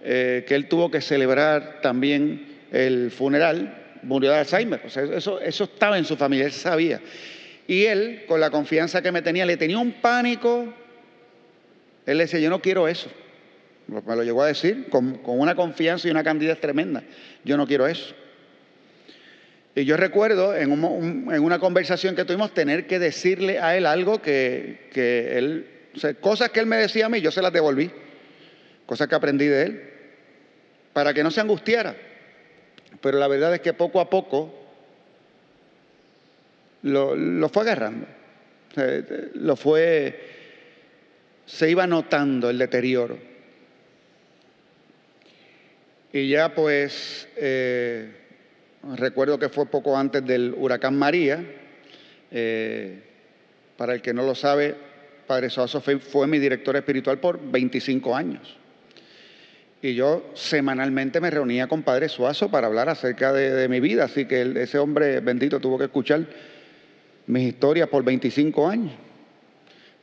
eh, 0.03 0.43
que 0.45 0.56
él 0.56 0.67
tuvo 0.67 0.91
que 0.91 0.99
celebrar 0.99 1.79
también 1.82 2.65
el 2.71 3.12
funeral, 3.12 3.99
murió 4.03 4.32
de 4.32 4.39
Alzheimer. 4.39 4.82
O 4.86 4.89
sea, 4.89 5.03
eso, 5.03 5.39
eso 5.39 5.63
estaba 5.63 5.97
en 5.97 6.06
su 6.06 6.17
familia, 6.17 6.45
él 6.47 6.51
sabía. 6.51 6.99
Y 7.67 7.86
él, 7.86 8.23
con 8.28 8.39
la 8.39 8.49
confianza 8.49 9.02
que 9.02 9.12
me 9.12 9.21
tenía, 9.21 9.45
le 9.45 9.58
tenía 9.58 9.78
un 9.78 9.93
pánico. 9.93 10.73
Él 12.06 12.17
le 12.17 12.26
decía, 12.26 12.39
yo 12.39 12.49
no 12.49 12.62
quiero 12.62 12.88
eso. 12.88 13.10
Me 13.88 14.15
lo 14.15 14.23
llegó 14.23 14.41
a 14.41 14.47
decir 14.47 14.88
con, 14.89 15.19
una 15.23 15.56
confianza 15.56 16.08
y 16.08 16.12
una 16.12 16.23
candidez 16.23 16.60
tremenda. 16.60 17.04
Yo 17.43 17.58
no 17.58 17.67
quiero 17.67 17.88
eso. 17.88 18.13
Y 19.76 19.86
yo 19.86 19.97
recuerdo 19.97 20.56
en, 20.56 20.71
una 20.71 21.60
conversación 21.60 22.15
que 22.15 22.26
tuvimos 22.26 22.54
tener 22.54 22.86
que 22.86 22.99
decirle 22.99 23.60
a 23.60 23.76
él 23.76 23.86
algo 23.86 24.21
que, 24.21 24.89
él, 24.93 25.67
cosas 26.21 26.49
que 26.49 26.60
él 26.60 26.67
me 26.67 26.78
decía 26.78 27.08
a 27.08 27.10
mí, 27.10 27.21
yo 27.21 27.32
se 27.32 27.41
las 27.41 27.52
devolví, 27.52 27.91
cosas 28.86 29.08
que 29.08 29.15
aprendí 29.15 29.47
de 29.47 29.63
él, 29.63 29.89
para 30.93 31.13
que 31.13 31.23
no 31.23 31.32
se 31.32 31.41
angustiara. 31.41 31.95
Pero 33.02 33.17
la 33.17 33.28
verdad 33.28 33.54
es 33.56 33.62
que 33.62 33.73
poco 33.73 33.99
a 33.99 34.10
poco 34.10 34.62
lo, 36.84 37.50
fue 37.50 37.63
agarrando, 37.63 38.08
lo 39.36 39.56
fue, 39.56 40.19
se 41.46 41.69
iba 41.69 41.88
notando 41.88 42.50
el 42.50 42.58
deterioro. 42.58 43.17
Y 46.12 46.30
ya 46.30 46.54
pues, 46.54 47.28
eh, 47.38 48.12
recuerdo 48.96 49.39
que 49.39 49.50
fue 49.50 49.65
poco 49.65 49.98
antes 49.98 50.24
del 50.26 50.54
huracán 50.56 50.96
María. 50.96 51.43
Eh, 52.30 53.00
para 53.78 53.96
el 53.96 54.02
que 54.02 54.13
no 54.13 54.24
lo 54.24 54.36
sabe, 54.36 54.76
Padre 55.26 55.50
Soazo 55.50 55.82
fue 55.82 56.28
mi 56.28 56.38
director 56.38 56.76
espiritual 56.76 57.19
por 57.19 57.39
25 57.52 58.15
años. 58.15 58.58
Y 59.82 59.96
yo 59.96 60.32
semanalmente 60.34 61.19
me 61.19 61.30
reunía 61.30 61.67
con 61.67 61.84
Padre 61.84 62.08
Suazo 62.08 62.50
para 62.50 62.67
hablar 62.67 62.88
acerca 62.88 63.34
de, 63.34 63.67
mi 63.67 63.80
vida, 63.80 64.06
así 64.06 64.26
que 64.26 64.54
ese 64.56 64.78
hombre 64.78 65.19
bendito 65.19 65.60
tuvo 65.60 65.78
que 65.78 65.86
escuchar 65.86 66.26
mis 67.28 67.48
historias 67.50 67.90
por 67.90 68.04
25 68.04 68.68
años. 68.68 68.94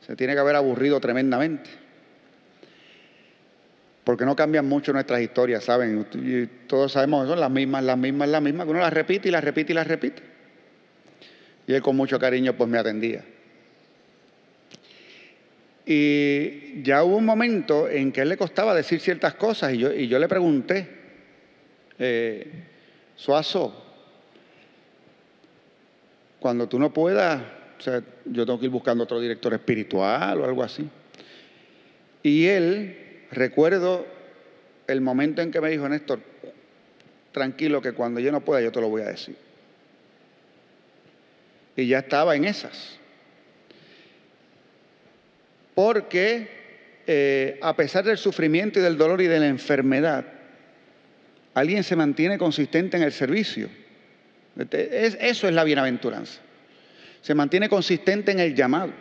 Se 0.05 0.15
tiene 0.15 0.33
que 0.33 0.39
haber 0.39 0.55
aburrido 0.55 0.99
tremendamente. 0.99 1.69
Porque 4.03 4.25
no 4.25 4.35
cambian 4.35 4.67
mucho 4.67 4.91
nuestras 4.93 5.21
historias, 5.21 5.63
¿saben? 5.63 6.07
Y 6.15 6.47
todos 6.67 6.91
sabemos 6.91 7.23
que 7.23 7.29
son 7.29 7.39
las 7.39 7.51
mismas, 7.51 7.83
las 7.83 7.97
mismas, 7.97 8.29
las 8.29 8.41
mismas, 8.41 8.65
que 8.65 8.71
uno 8.71 8.79
las 8.79 8.93
repite 8.93 9.29
y 9.29 9.31
las 9.31 9.43
repite 9.43 9.73
y 9.73 9.75
las 9.75 9.87
repite. 9.87 10.23
Y 11.67 11.73
él 11.73 11.81
con 11.81 11.95
mucho 11.95 12.19
cariño 12.19 12.57
pues 12.57 12.67
me 12.67 12.79
atendía. 12.79 13.23
Y 15.85 16.81
ya 16.83 17.03
hubo 17.03 17.17
un 17.17 17.25
momento 17.25 17.87
en 17.87 18.11
que 18.11 18.21
él 18.21 18.29
le 18.29 18.37
costaba 18.37 18.73
decir 18.73 18.99
ciertas 18.99 19.35
cosas 19.35 19.73
y 19.73 19.77
yo, 19.77 19.93
y 19.93 20.07
yo 20.07 20.19
le 20.19 20.27
pregunté, 20.27 20.87
eh, 21.99 22.47
Suazo, 23.15 23.90
cuando 26.41 26.67
tú 26.67 26.77
no 26.79 26.91
puedas, 26.91 27.41
o 27.79 27.81
sea, 27.81 28.01
yo 28.25 28.45
tengo 28.45 28.59
que 28.59 28.65
ir 28.65 28.71
buscando 28.71 29.05
otro 29.05 29.21
director 29.21 29.53
espiritual 29.53 30.41
o 30.41 30.43
algo 30.43 30.63
así. 30.63 30.89
Y 32.23 32.47
él, 32.47 33.27
recuerdo 33.31 34.05
el 34.87 34.99
momento 34.99 35.41
en 35.41 35.51
que 35.51 35.61
me 35.61 35.69
dijo, 35.69 35.87
Néstor, 35.87 36.19
tranquilo 37.31 37.81
que 37.81 37.93
cuando 37.93 38.19
yo 38.19 38.31
no 38.33 38.41
pueda 38.41 38.59
yo 38.59 38.73
te 38.73 38.81
lo 38.81 38.89
voy 38.89 39.03
a 39.03 39.05
decir. 39.05 39.37
Y 41.77 41.87
ya 41.87 41.99
estaba 41.99 42.35
en 42.35 42.43
esas 42.43 42.99
porque 45.75 46.47
eh, 47.07 47.59
a 47.61 47.75
pesar 47.75 48.03
del 48.03 48.17
sufrimiento 48.17 48.79
y 48.79 48.81
del 48.81 48.97
dolor 48.97 49.21
y 49.21 49.27
de 49.27 49.39
la 49.39 49.47
enfermedad, 49.47 50.25
alguien 51.53 51.83
se 51.83 51.95
mantiene 51.95 52.37
consistente 52.37 52.97
en 52.97 53.03
el 53.03 53.11
servicio. 53.11 53.69
Eso 54.57 55.47
es 55.47 55.53
la 55.53 55.63
bienaventuranza. 55.63 56.41
Se 57.21 57.35
mantiene 57.35 57.69
consistente 57.69 58.31
en 58.31 58.39
el 58.39 58.55
llamado. 58.55 58.91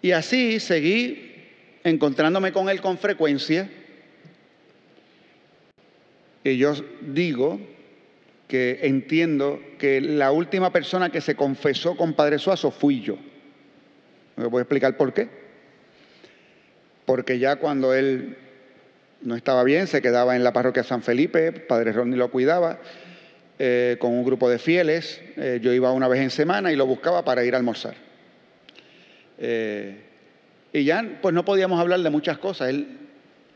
Y 0.00 0.12
así 0.12 0.60
seguí 0.60 1.34
encontrándome 1.84 2.52
con 2.52 2.68
él 2.68 2.80
con 2.80 2.98
frecuencia. 2.98 3.68
Y 6.44 6.56
yo 6.56 6.74
digo 7.02 7.60
que 8.46 8.80
entiendo 8.82 9.60
que 9.78 10.00
la 10.00 10.32
última 10.32 10.72
persona 10.72 11.10
que 11.10 11.20
se 11.20 11.34
confesó 11.34 11.96
con 11.96 12.14
Padre 12.14 12.38
Suazo 12.38 12.70
fui 12.70 13.00
yo. 13.00 13.18
Me 14.36 14.46
voy 14.46 14.60
a 14.60 14.62
explicar 14.62 14.96
por 14.96 15.12
qué. 15.12 15.28
Porque 17.04 17.38
ya 17.38 17.56
cuando 17.56 17.92
él 17.92 18.36
no 19.20 19.34
estaba 19.34 19.64
bien, 19.64 19.86
se 19.86 20.00
quedaba 20.00 20.36
en 20.36 20.44
la 20.44 20.52
parroquia 20.52 20.84
San 20.84 21.02
Felipe, 21.02 21.52
Padre 21.52 21.92
Ronnie 21.92 22.16
lo 22.16 22.30
cuidaba, 22.30 22.78
eh, 23.58 23.96
con 23.98 24.12
un 24.12 24.24
grupo 24.24 24.48
de 24.48 24.58
fieles. 24.58 25.20
Eh, 25.36 25.58
yo 25.60 25.72
iba 25.72 25.92
una 25.92 26.08
vez 26.08 26.20
en 26.20 26.30
semana 26.30 26.72
y 26.72 26.76
lo 26.76 26.86
buscaba 26.86 27.24
para 27.24 27.44
ir 27.44 27.54
a 27.54 27.58
almorzar. 27.58 27.94
Eh, 29.38 30.04
y 30.72 30.84
ya 30.84 31.18
pues 31.20 31.34
no 31.34 31.44
podíamos 31.44 31.80
hablar 31.80 32.00
de 32.00 32.10
muchas 32.10 32.38
cosas. 32.38 32.68
Él, 32.68 32.98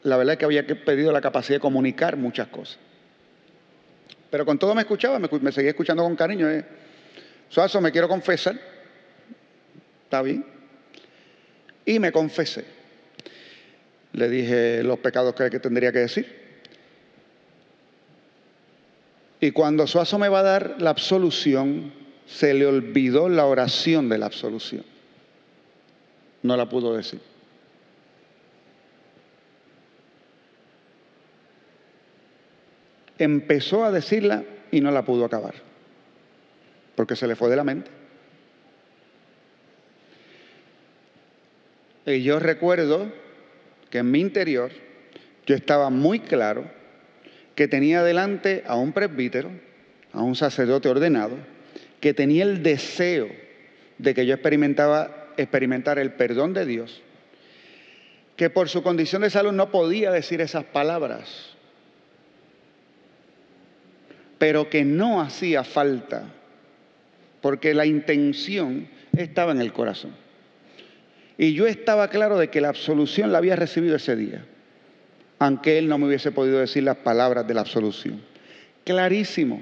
la 0.03 0.17
verdad 0.17 0.33
es 0.33 0.39
que 0.39 0.45
había 0.45 0.67
pedido 0.67 1.13
la 1.13 1.21
capacidad 1.21 1.57
de 1.57 1.61
comunicar 1.61 2.17
muchas 2.17 2.49
cosas. 2.49 2.79
Pero 4.31 4.45
con 4.45 4.59
todo 4.59 4.75
me 4.75 4.81
escuchaba, 4.81 5.19
me, 5.19 5.53
seguía 5.53 5.71
escuchando 5.71 6.03
con 6.03 6.17
cariño. 6.17 6.49
Suazo, 7.49 7.81
me 7.81 7.93
quiero 7.93 8.09
confesar. 8.09 8.59
Está 10.05 10.23
bien. 10.23 10.45
Y 11.85 11.99
me 11.99 12.11
confesé. 12.11 12.82
Le 14.13 14.29
dije 14.29 14.83
los 14.83 14.99
pecados 14.99 15.35
que, 15.35 15.51
que 15.51 15.61
tendría 15.61 15.93
que 15.93 16.01
decir. 16.01 16.43
Y 19.41 19.51
cuando 19.51 19.87
Suazo 19.87 20.19
me 20.19 20.29
va 20.29 20.41
a 20.41 20.45
dar 20.45 20.77
la 20.79 20.91
absolución, 20.91 21.93
se 22.27 22.55
le 22.55 22.67
olvidó 22.67 23.29
la 23.29 23.47
oración 23.47 24.09
de 24.09 24.19
la 24.19 24.27
absolución. 24.27 24.85
No 26.43 26.57
la 26.57 26.69
pudo 26.69 26.97
decir. 26.97 27.21
empezó 33.23 33.85
a 33.85 33.93
decirla 33.93 34.45
y 34.71 34.81
no 34.81 34.91
la 34.91 35.05
pudo 35.05 35.25
acabar, 35.25 35.55
porque 36.97 37.17
se 37.17 37.27
le 37.27 37.37
fue 37.37 37.51
de 37.51 37.57
la 37.57 37.65
mente. 37.65 37.91
Y 42.07 42.23
yo 42.23 42.41
recuerdo 42.41 43.13
que 43.93 43.99
en 43.99 44.11
mi 44.11 44.21
interior 44.21 44.73
yo 45.45 45.55
estaba 45.55 45.91
muy 45.91 46.19
claro 46.19 46.65
que 47.55 47.69
tenía 47.69 48.03
delante 48.03 48.65
a 48.67 48.75
un 48.77 48.93
presbítero, 48.93 49.51
a 50.15 50.23
un 50.23 50.35
sacerdote 50.35 50.89
ordenado, 50.89 51.37
que 52.01 52.15
tenía 52.15 52.45
el 52.45 52.63
deseo 52.63 53.29
de 53.99 54.15
que 54.15 54.25
yo 54.25 54.33
experimentaba, 54.33 55.29
experimentar 55.37 55.99
el 55.99 56.15
perdón 56.15 56.55
de 56.55 56.65
Dios, 56.65 57.03
que 58.35 58.49
por 58.49 58.71
su 58.71 58.83
condición 58.83 59.21
de 59.21 59.29
salud 59.29 59.53
no 59.53 59.71
podía 59.71 60.11
decir 60.11 60.41
esas 60.41 60.65
palabras, 60.65 61.55
pero 64.39 64.71
que 64.71 64.87
no 64.87 65.21
hacía 65.21 65.65
falta, 65.65 66.33
porque 67.43 67.75
la 67.75 67.85
intención 67.85 68.89
estaba 69.15 69.53
en 69.53 69.61
el 69.61 69.75
corazón. 69.75 70.22
Y 71.43 71.55
yo 71.55 71.67
estaba 71.67 72.07
claro 72.07 72.39
de 72.39 72.51
que 72.51 72.61
la 72.61 72.69
absolución 72.69 73.33
la 73.33 73.39
había 73.39 73.57
recibido 73.57 73.97
ese 73.97 74.15
día, 74.15 74.45
aunque 75.41 75.77
él 75.77 75.89
no 75.89 75.99
me 75.99 76.07
hubiese 76.07 76.31
podido 76.31 76.61
decir 76.61 76.85
las 76.85 76.99
palabras 76.99 77.49
de 77.49 77.53
la 77.53 77.63
absolución. 77.63 78.23
Clarísimo. 78.85 79.61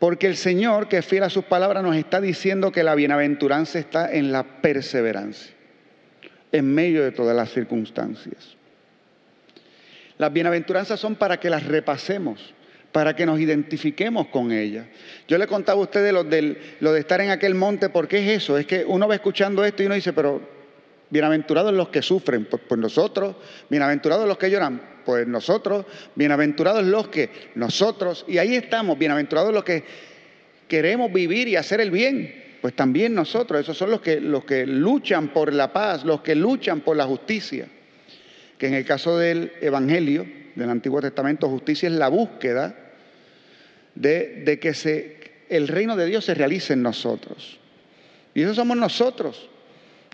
Porque 0.00 0.26
el 0.26 0.36
Señor, 0.36 0.88
que 0.88 0.96
es 0.98 1.06
fiel 1.06 1.22
a 1.22 1.30
sus 1.30 1.44
palabras, 1.44 1.84
nos 1.84 1.94
está 1.94 2.20
diciendo 2.20 2.72
que 2.72 2.82
la 2.82 2.96
bienaventuranza 2.96 3.78
está 3.78 4.12
en 4.12 4.32
la 4.32 4.42
perseverancia, 4.60 5.52
en 6.50 6.74
medio 6.74 7.04
de 7.04 7.12
todas 7.12 7.36
las 7.36 7.52
circunstancias. 7.52 8.56
Las 10.18 10.32
bienaventuranzas 10.32 10.98
son 10.98 11.14
para 11.14 11.38
que 11.38 11.50
las 11.50 11.64
repasemos, 11.64 12.52
para 12.92 13.14
que 13.14 13.26
nos 13.26 13.38
identifiquemos 13.38 14.28
con 14.28 14.52
ella. 14.52 14.86
Yo 15.28 15.38
le 15.38 15.46
contaba 15.46 15.80
a 15.80 15.82
ustedes 15.82 16.12
lo, 16.12 16.24
lo 16.24 16.92
de 16.92 17.00
estar 17.00 17.20
en 17.20 17.30
aquel 17.30 17.54
monte, 17.54 17.88
porque 17.88 18.18
es 18.18 18.42
eso, 18.42 18.58
es 18.58 18.66
que 18.66 18.84
uno 18.84 19.06
va 19.06 19.14
escuchando 19.14 19.64
esto 19.64 19.82
y 19.82 19.86
uno 19.86 19.94
dice, 19.94 20.12
pero 20.12 20.40
bienaventurados 21.10 21.72
los 21.72 21.88
que 21.88 22.02
sufren, 22.02 22.46
pues, 22.46 22.62
pues 22.68 22.80
nosotros, 22.80 23.36
bienaventurados 23.68 24.26
los 24.26 24.38
que 24.38 24.50
lloran, 24.50 24.80
pues 25.04 25.26
nosotros, 25.26 25.86
bienaventurados 26.14 26.84
los 26.84 27.08
que 27.08 27.30
nosotros, 27.54 28.24
y 28.28 28.38
ahí 28.38 28.54
estamos, 28.54 28.98
bienaventurados 28.98 29.52
los 29.52 29.64
que 29.64 29.84
queremos 30.68 31.12
vivir 31.12 31.48
y 31.48 31.56
hacer 31.56 31.80
el 31.80 31.90
bien, 31.90 32.58
pues 32.60 32.74
también 32.74 33.14
nosotros, 33.14 33.60
esos 33.60 33.76
son 33.76 33.90
los 33.90 34.00
que, 34.00 34.20
los 34.20 34.44
que 34.44 34.66
luchan 34.66 35.28
por 35.28 35.52
la 35.52 35.72
paz, 35.72 36.04
los 36.04 36.20
que 36.20 36.34
luchan 36.34 36.80
por 36.80 36.96
la 36.96 37.04
justicia, 37.04 37.66
que 38.60 38.66
en 38.66 38.74
el 38.74 38.84
caso 38.84 39.16
del 39.16 39.52
Evangelio, 39.62 40.26
del 40.54 40.68
Antiguo 40.68 41.00
Testamento, 41.00 41.48
justicia 41.48 41.88
es 41.88 41.94
la 41.94 42.08
búsqueda 42.08 42.76
de, 43.94 44.58
que 44.60 45.32
el 45.48 45.66
reino 45.66 45.96
de 45.96 46.04
Dios 46.04 46.26
se 46.26 46.34
realice 46.34 46.74
en 46.74 46.82
nosotros. 46.82 47.58
Y 48.34 48.42
eso 48.42 48.54
somos 48.54 48.76
nosotros. 48.76 49.48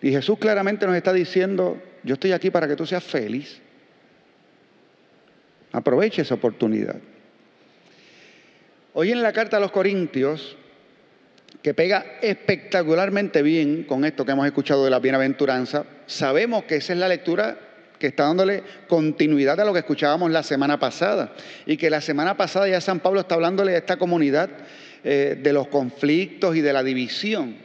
Y 0.00 0.12
Jesús 0.12 0.38
claramente 0.38 0.86
nos 0.86 0.94
está 0.94 1.12
diciendo, 1.12 1.82
yo 2.04 2.14
estoy 2.14 2.30
aquí 2.30 2.52
para 2.52 2.68
que 2.68 2.76
tú 2.76 2.86
seas 2.86 3.02
feliz. 3.02 3.60
Aproveche 5.72 6.22
esa 6.22 6.34
oportunidad. 6.34 7.00
Hoy 8.94 9.10
en 9.10 9.22
la 9.22 9.32
carta 9.32 9.56
a 9.56 9.60
los 9.60 9.72
Corintios, 9.72 10.56
que 11.62 11.74
pega 11.74 12.18
espectacularmente 12.22 13.42
bien 13.42 13.82
con 13.82 14.04
esto 14.04 14.24
que 14.24 14.30
hemos 14.30 14.46
escuchado 14.46 14.84
de 14.84 14.90
la 14.90 15.00
bienaventuranza, 15.00 15.84
sabemos 16.06 16.62
que 16.62 16.76
esa 16.76 16.92
es 16.92 17.00
la 17.00 17.08
lectura 17.08 17.66
que 17.98 18.08
está 18.08 18.24
dándole 18.24 18.62
continuidad 18.88 19.60
a 19.60 19.64
lo 19.64 19.72
que 19.72 19.80
escuchábamos 19.80 20.30
la 20.30 20.42
semana 20.42 20.78
pasada. 20.78 21.32
Y 21.66 21.76
que 21.76 21.90
la 21.90 22.00
semana 22.00 22.36
pasada 22.36 22.68
ya 22.68 22.80
San 22.80 23.00
Pablo 23.00 23.20
está 23.20 23.34
hablándole 23.34 23.74
a 23.74 23.78
esta 23.78 23.96
comunidad 23.96 24.50
eh, 25.04 25.38
de 25.40 25.52
los 25.52 25.68
conflictos 25.68 26.56
y 26.56 26.60
de 26.60 26.72
la 26.72 26.82
división. 26.82 27.56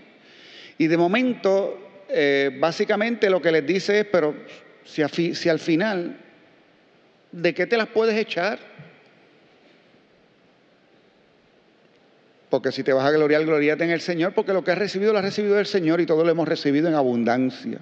Y 0.78 0.88
de 0.88 0.98
momento, 0.98 2.06
eh, 2.10 2.56
básicamente 2.60 3.30
lo 3.30 3.42
que 3.42 3.52
les 3.52 3.66
dice 3.66 4.02
es, 4.02 4.06
pero 4.06 4.36
si, 4.84 5.36
si 5.36 5.50
al 5.50 5.60
final, 5.60 6.18
¿de 7.32 7.54
qué 7.54 7.68
te 7.68 7.78
las 7.78 7.88
puedes 7.88 8.18
echar? 8.18 8.60
Porque 12.50 12.72
si 12.74 12.84
te 12.84 12.92
vas 12.92 13.06
a 13.06 13.12
gloriar, 13.12 13.46
gloriate 13.46 13.86
en 13.86 13.92
el 13.92 14.02
Señor, 14.02 14.34
porque 14.34 14.52
lo 14.52 14.64
que 14.64 14.72
has 14.72 14.78
recibido 14.78 15.14
lo 15.14 15.20
has 15.20 15.26
recibido 15.26 15.56
del 15.56 15.66
Señor 15.66 16.02
y 16.02 16.06
todo 16.06 16.26
lo 16.26 16.32
hemos 16.32 16.48
recibido 16.48 16.90
en 16.90 16.96
abundancia. 16.96 17.80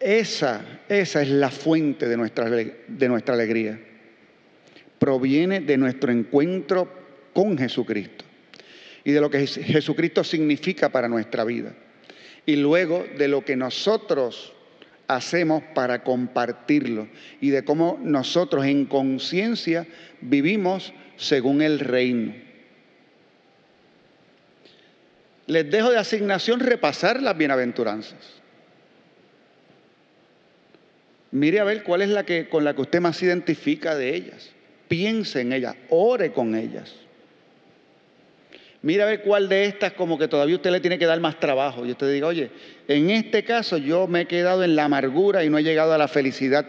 Esa, 0.00 0.80
esa 0.88 1.22
es 1.22 1.28
la 1.28 1.50
fuente 1.50 2.08
de 2.08 2.16
nuestra, 2.16 2.48
de 2.48 3.08
nuestra 3.08 3.34
alegría. 3.34 3.78
Proviene 4.98 5.60
de 5.60 5.76
nuestro 5.76 6.10
encuentro 6.10 6.90
con 7.34 7.56
Jesucristo 7.58 8.24
y 9.04 9.12
de 9.12 9.20
lo 9.20 9.30
que 9.30 9.46
Jesucristo 9.46 10.24
significa 10.24 10.88
para 10.88 11.08
nuestra 11.08 11.44
vida. 11.44 11.74
y 12.46 12.56
luego 12.56 13.06
de 13.18 13.28
lo 13.28 13.44
que 13.44 13.54
nosotros 13.54 14.52
hacemos 15.06 15.62
para 15.74 16.02
compartirlo 16.02 17.08
y 17.40 17.50
de 17.50 17.64
cómo 17.64 17.98
nosotros 18.02 18.64
en 18.64 18.86
conciencia 18.86 19.86
vivimos 20.20 20.92
según 21.16 21.62
el 21.62 21.80
reino. 21.80 22.34
Les 25.46 25.70
dejo 25.70 25.90
de 25.90 25.98
asignación 25.98 26.60
repasar 26.60 27.22
las 27.22 27.36
bienaventuranzas. 27.36 28.39
Mire 31.32 31.60
a 31.60 31.64
ver 31.64 31.82
cuál 31.84 32.02
es 32.02 32.08
la 32.08 32.24
que 32.24 32.48
con 32.48 32.64
la 32.64 32.74
que 32.74 32.82
usted 32.82 33.00
más 33.00 33.16
se 33.16 33.26
identifica 33.26 33.94
de 33.94 34.14
ellas. 34.14 34.50
Piense 34.88 35.40
en 35.40 35.52
ellas, 35.52 35.76
ore 35.88 36.32
con 36.32 36.54
ellas. 36.54 36.94
Mira 38.82 39.04
a 39.04 39.06
ver 39.08 39.20
cuál 39.22 39.48
de 39.48 39.66
estas 39.66 39.92
como 39.92 40.18
que 40.18 40.26
todavía 40.26 40.56
usted 40.56 40.70
le 40.70 40.80
tiene 40.80 40.98
que 40.98 41.06
dar 41.06 41.20
más 41.20 41.38
trabajo. 41.38 41.84
Y 41.84 41.92
usted 41.92 42.12
diga, 42.12 42.26
oye, 42.26 42.50
en 42.88 43.10
este 43.10 43.44
caso 43.44 43.76
yo 43.76 44.06
me 44.06 44.22
he 44.22 44.26
quedado 44.26 44.64
en 44.64 44.74
la 44.74 44.84
amargura 44.84 45.44
y 45.44 45.50
no 45.50 45.58
he 45.58 45.62
llegado 45.62 45.92
a 45.92 45.98
la 45.98 46.08
felicidad 46.08 46.66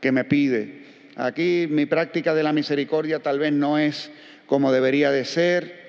que 0.00 0.12
me 0.12 0.24
pide. 0.24 0.82
Aquí 1.16 1.66
mi 1.68 1.84
práctica 1.84 2.34
de 2.34 2.42
la 2.42 2.52
misericordia 2.52 3.20
tal 3.20 3.38
vez 3.38 3.52
no 3.52 3.76
es 3.76 4.10
como 4.46 4.72
debería 4.72 5.10
de 5.10 5.24
ser. 5.24 5.82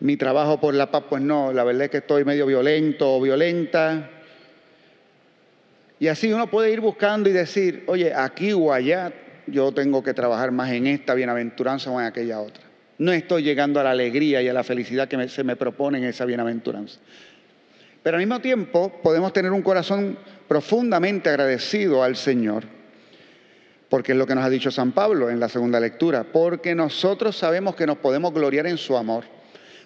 Mi 0.00 0.16
trabajo 0.16 0.60
por 0.60 0.74
la 0.74 0.90
paz, 0.90 1.04
pues 1.08 1.22
no, 1.22 1.52
la 1.52 1.64
verdad 1.64 1.84
es 1.84 1.90
que 1.90 1.96
estoy 1.98 2.24
medio 2.24 2.44
violento 2.44 3.14
o 3.14 3.20
violenta. 3.20 4.10
Y 5.98 6.08
así 6.08 6.32
uno 6.32 6.50
puede 6.50 6.72
ir 6.72 6.80
buscando 6.80 7.28
y 7.28 7.32
decir, 7.32 7.84
oye, 7.86 8.12
aquí 8.12 8.52
o 8.52 8.72
allá 8.72 9.12
yo 9.46 9.72
tengo 9.72 10.02
que 10.02 10.14
trabajar 10.14 10.50
más 10.50 10.70
en 10.72 10.86
esta 10.86 11.14
bienaventuranza 11.14 11.90
o 11.90 12.00
en 12.00 12.06
aquella 12.06 12.40
otra. 12.40 12.64
No 12.98 13.12
estoy 13.12 13.42
llegando 13.42 13.80
a 13.80 13.84
la 13.84 13.90
alegría 13.90 14.40
y 14.42 14.48
a 14.48 14.52
la 14.52 14.64
felicidad 14.64 15.08
que 15.08 15.28
se 15.28 15.44
me 15.44 15.56
propone 15.56 15.98
en 15.98 16.04
esa 16.04 16.24
bienaventuranza. 16.24 17.00
Pero 18.02 18.16
al 18.16 18.22
mismo 18.22 18.40
tiempo 18.40 19.00
podemos 19.02 19.32
tener 19.32 19.50
un 19.50 19.62
corazón 19.62 20.18
profundamente 20.46 21.30
agradecido 21.30 22.02
al 22.02 22.16
Señor, 22.16 22.64
porque 23.88 24.12
es 24.12 24.18
lo 24.18 24.26
que 24.26 24.34
nos 24.34 24.44
ha 24.44 24.50
dicho 24.50 24.70
San 24.70 24.92
Pablo 24.92 25.30
en 25.30 25.40
la 25.40 25.48
segunda 25.48 25.80
lectura, 25.80 26.24
porque 26.24 26.74
nosotros 26.74 27.36
sabemos 27.36 27.74
que 27.74 27.86
nos 27.86 27.98
podemos 27.98 28.32
gloriar 28.34 28.66
en 28.66 28.76
su 28.76 28.96
amor, 28.96 29.24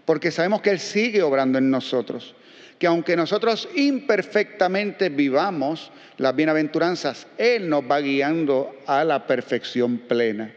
porque 0.05 0.31
sabemos 0.31 0.62
que 0.62 0.71
Él 0.71 0.81
sigue 0.81 1.23
obrando 1.23 1.59
en 1.59 1.71
nosotros, 1.71 2.35
que 2.79 2.87
aunque 2.87 3.17
nosotros 3.17 3.69
imperfectamente 3.75 5.09
vivamos 5.09 5.91
las 6.17 6.35
bienaventuranzas, 6.35 7.27
Él 7.37 7.69
nos 7.69 7.83
va 7.83 8.01
guiando 8.01 8.77
a 8.87 9.05
la 9.05 9.27
perfección 9.27 9.99
plena. 9.99 10.55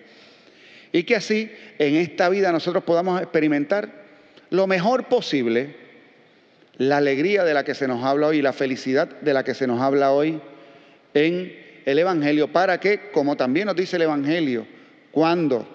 Y 0.91 1.03
que 1.03 1.15
así 1.15 1.51
en 1.79 1.95
esta 1.95 2.29
vida 2.29 2.51
nosotros 2.51 2.83
podamos 2.83 3.21
experimentar 3.21 3.89
lo 4.49 4.67
mejor 4.67 5.05
posible 5.05 5.75
la 6.77 6.97
alegría 6.97 7.43
de 7.43 7.53
la 7.53 7.63
que 7.63 7.75
se 7.75 7.87
nos 7.87 8.03
habla 8.03 8.27
hoy, 8.27 8.41
la 8.41 8.53
felicidad 8.53 9.07
de 9.21 9.33
la 9.33 9.43
que 9.43 9.53
se 9.53 9.67
nos 9.67 9.81
habla 9.81 10.11
hoy 10.11 10.41
en 11.13 11.55
el 11.85 11.99
Evangelio, 11.99 12.51
para 12.51 12.79
que, 12.79 13.11
como 13.11 13.35
también 13.35 13.67
nos 13.67 13.75
dice 13.75 13.95
el 13.95 14.03
Evangelio, 14.03 14.65
cuando, 15.11 15.67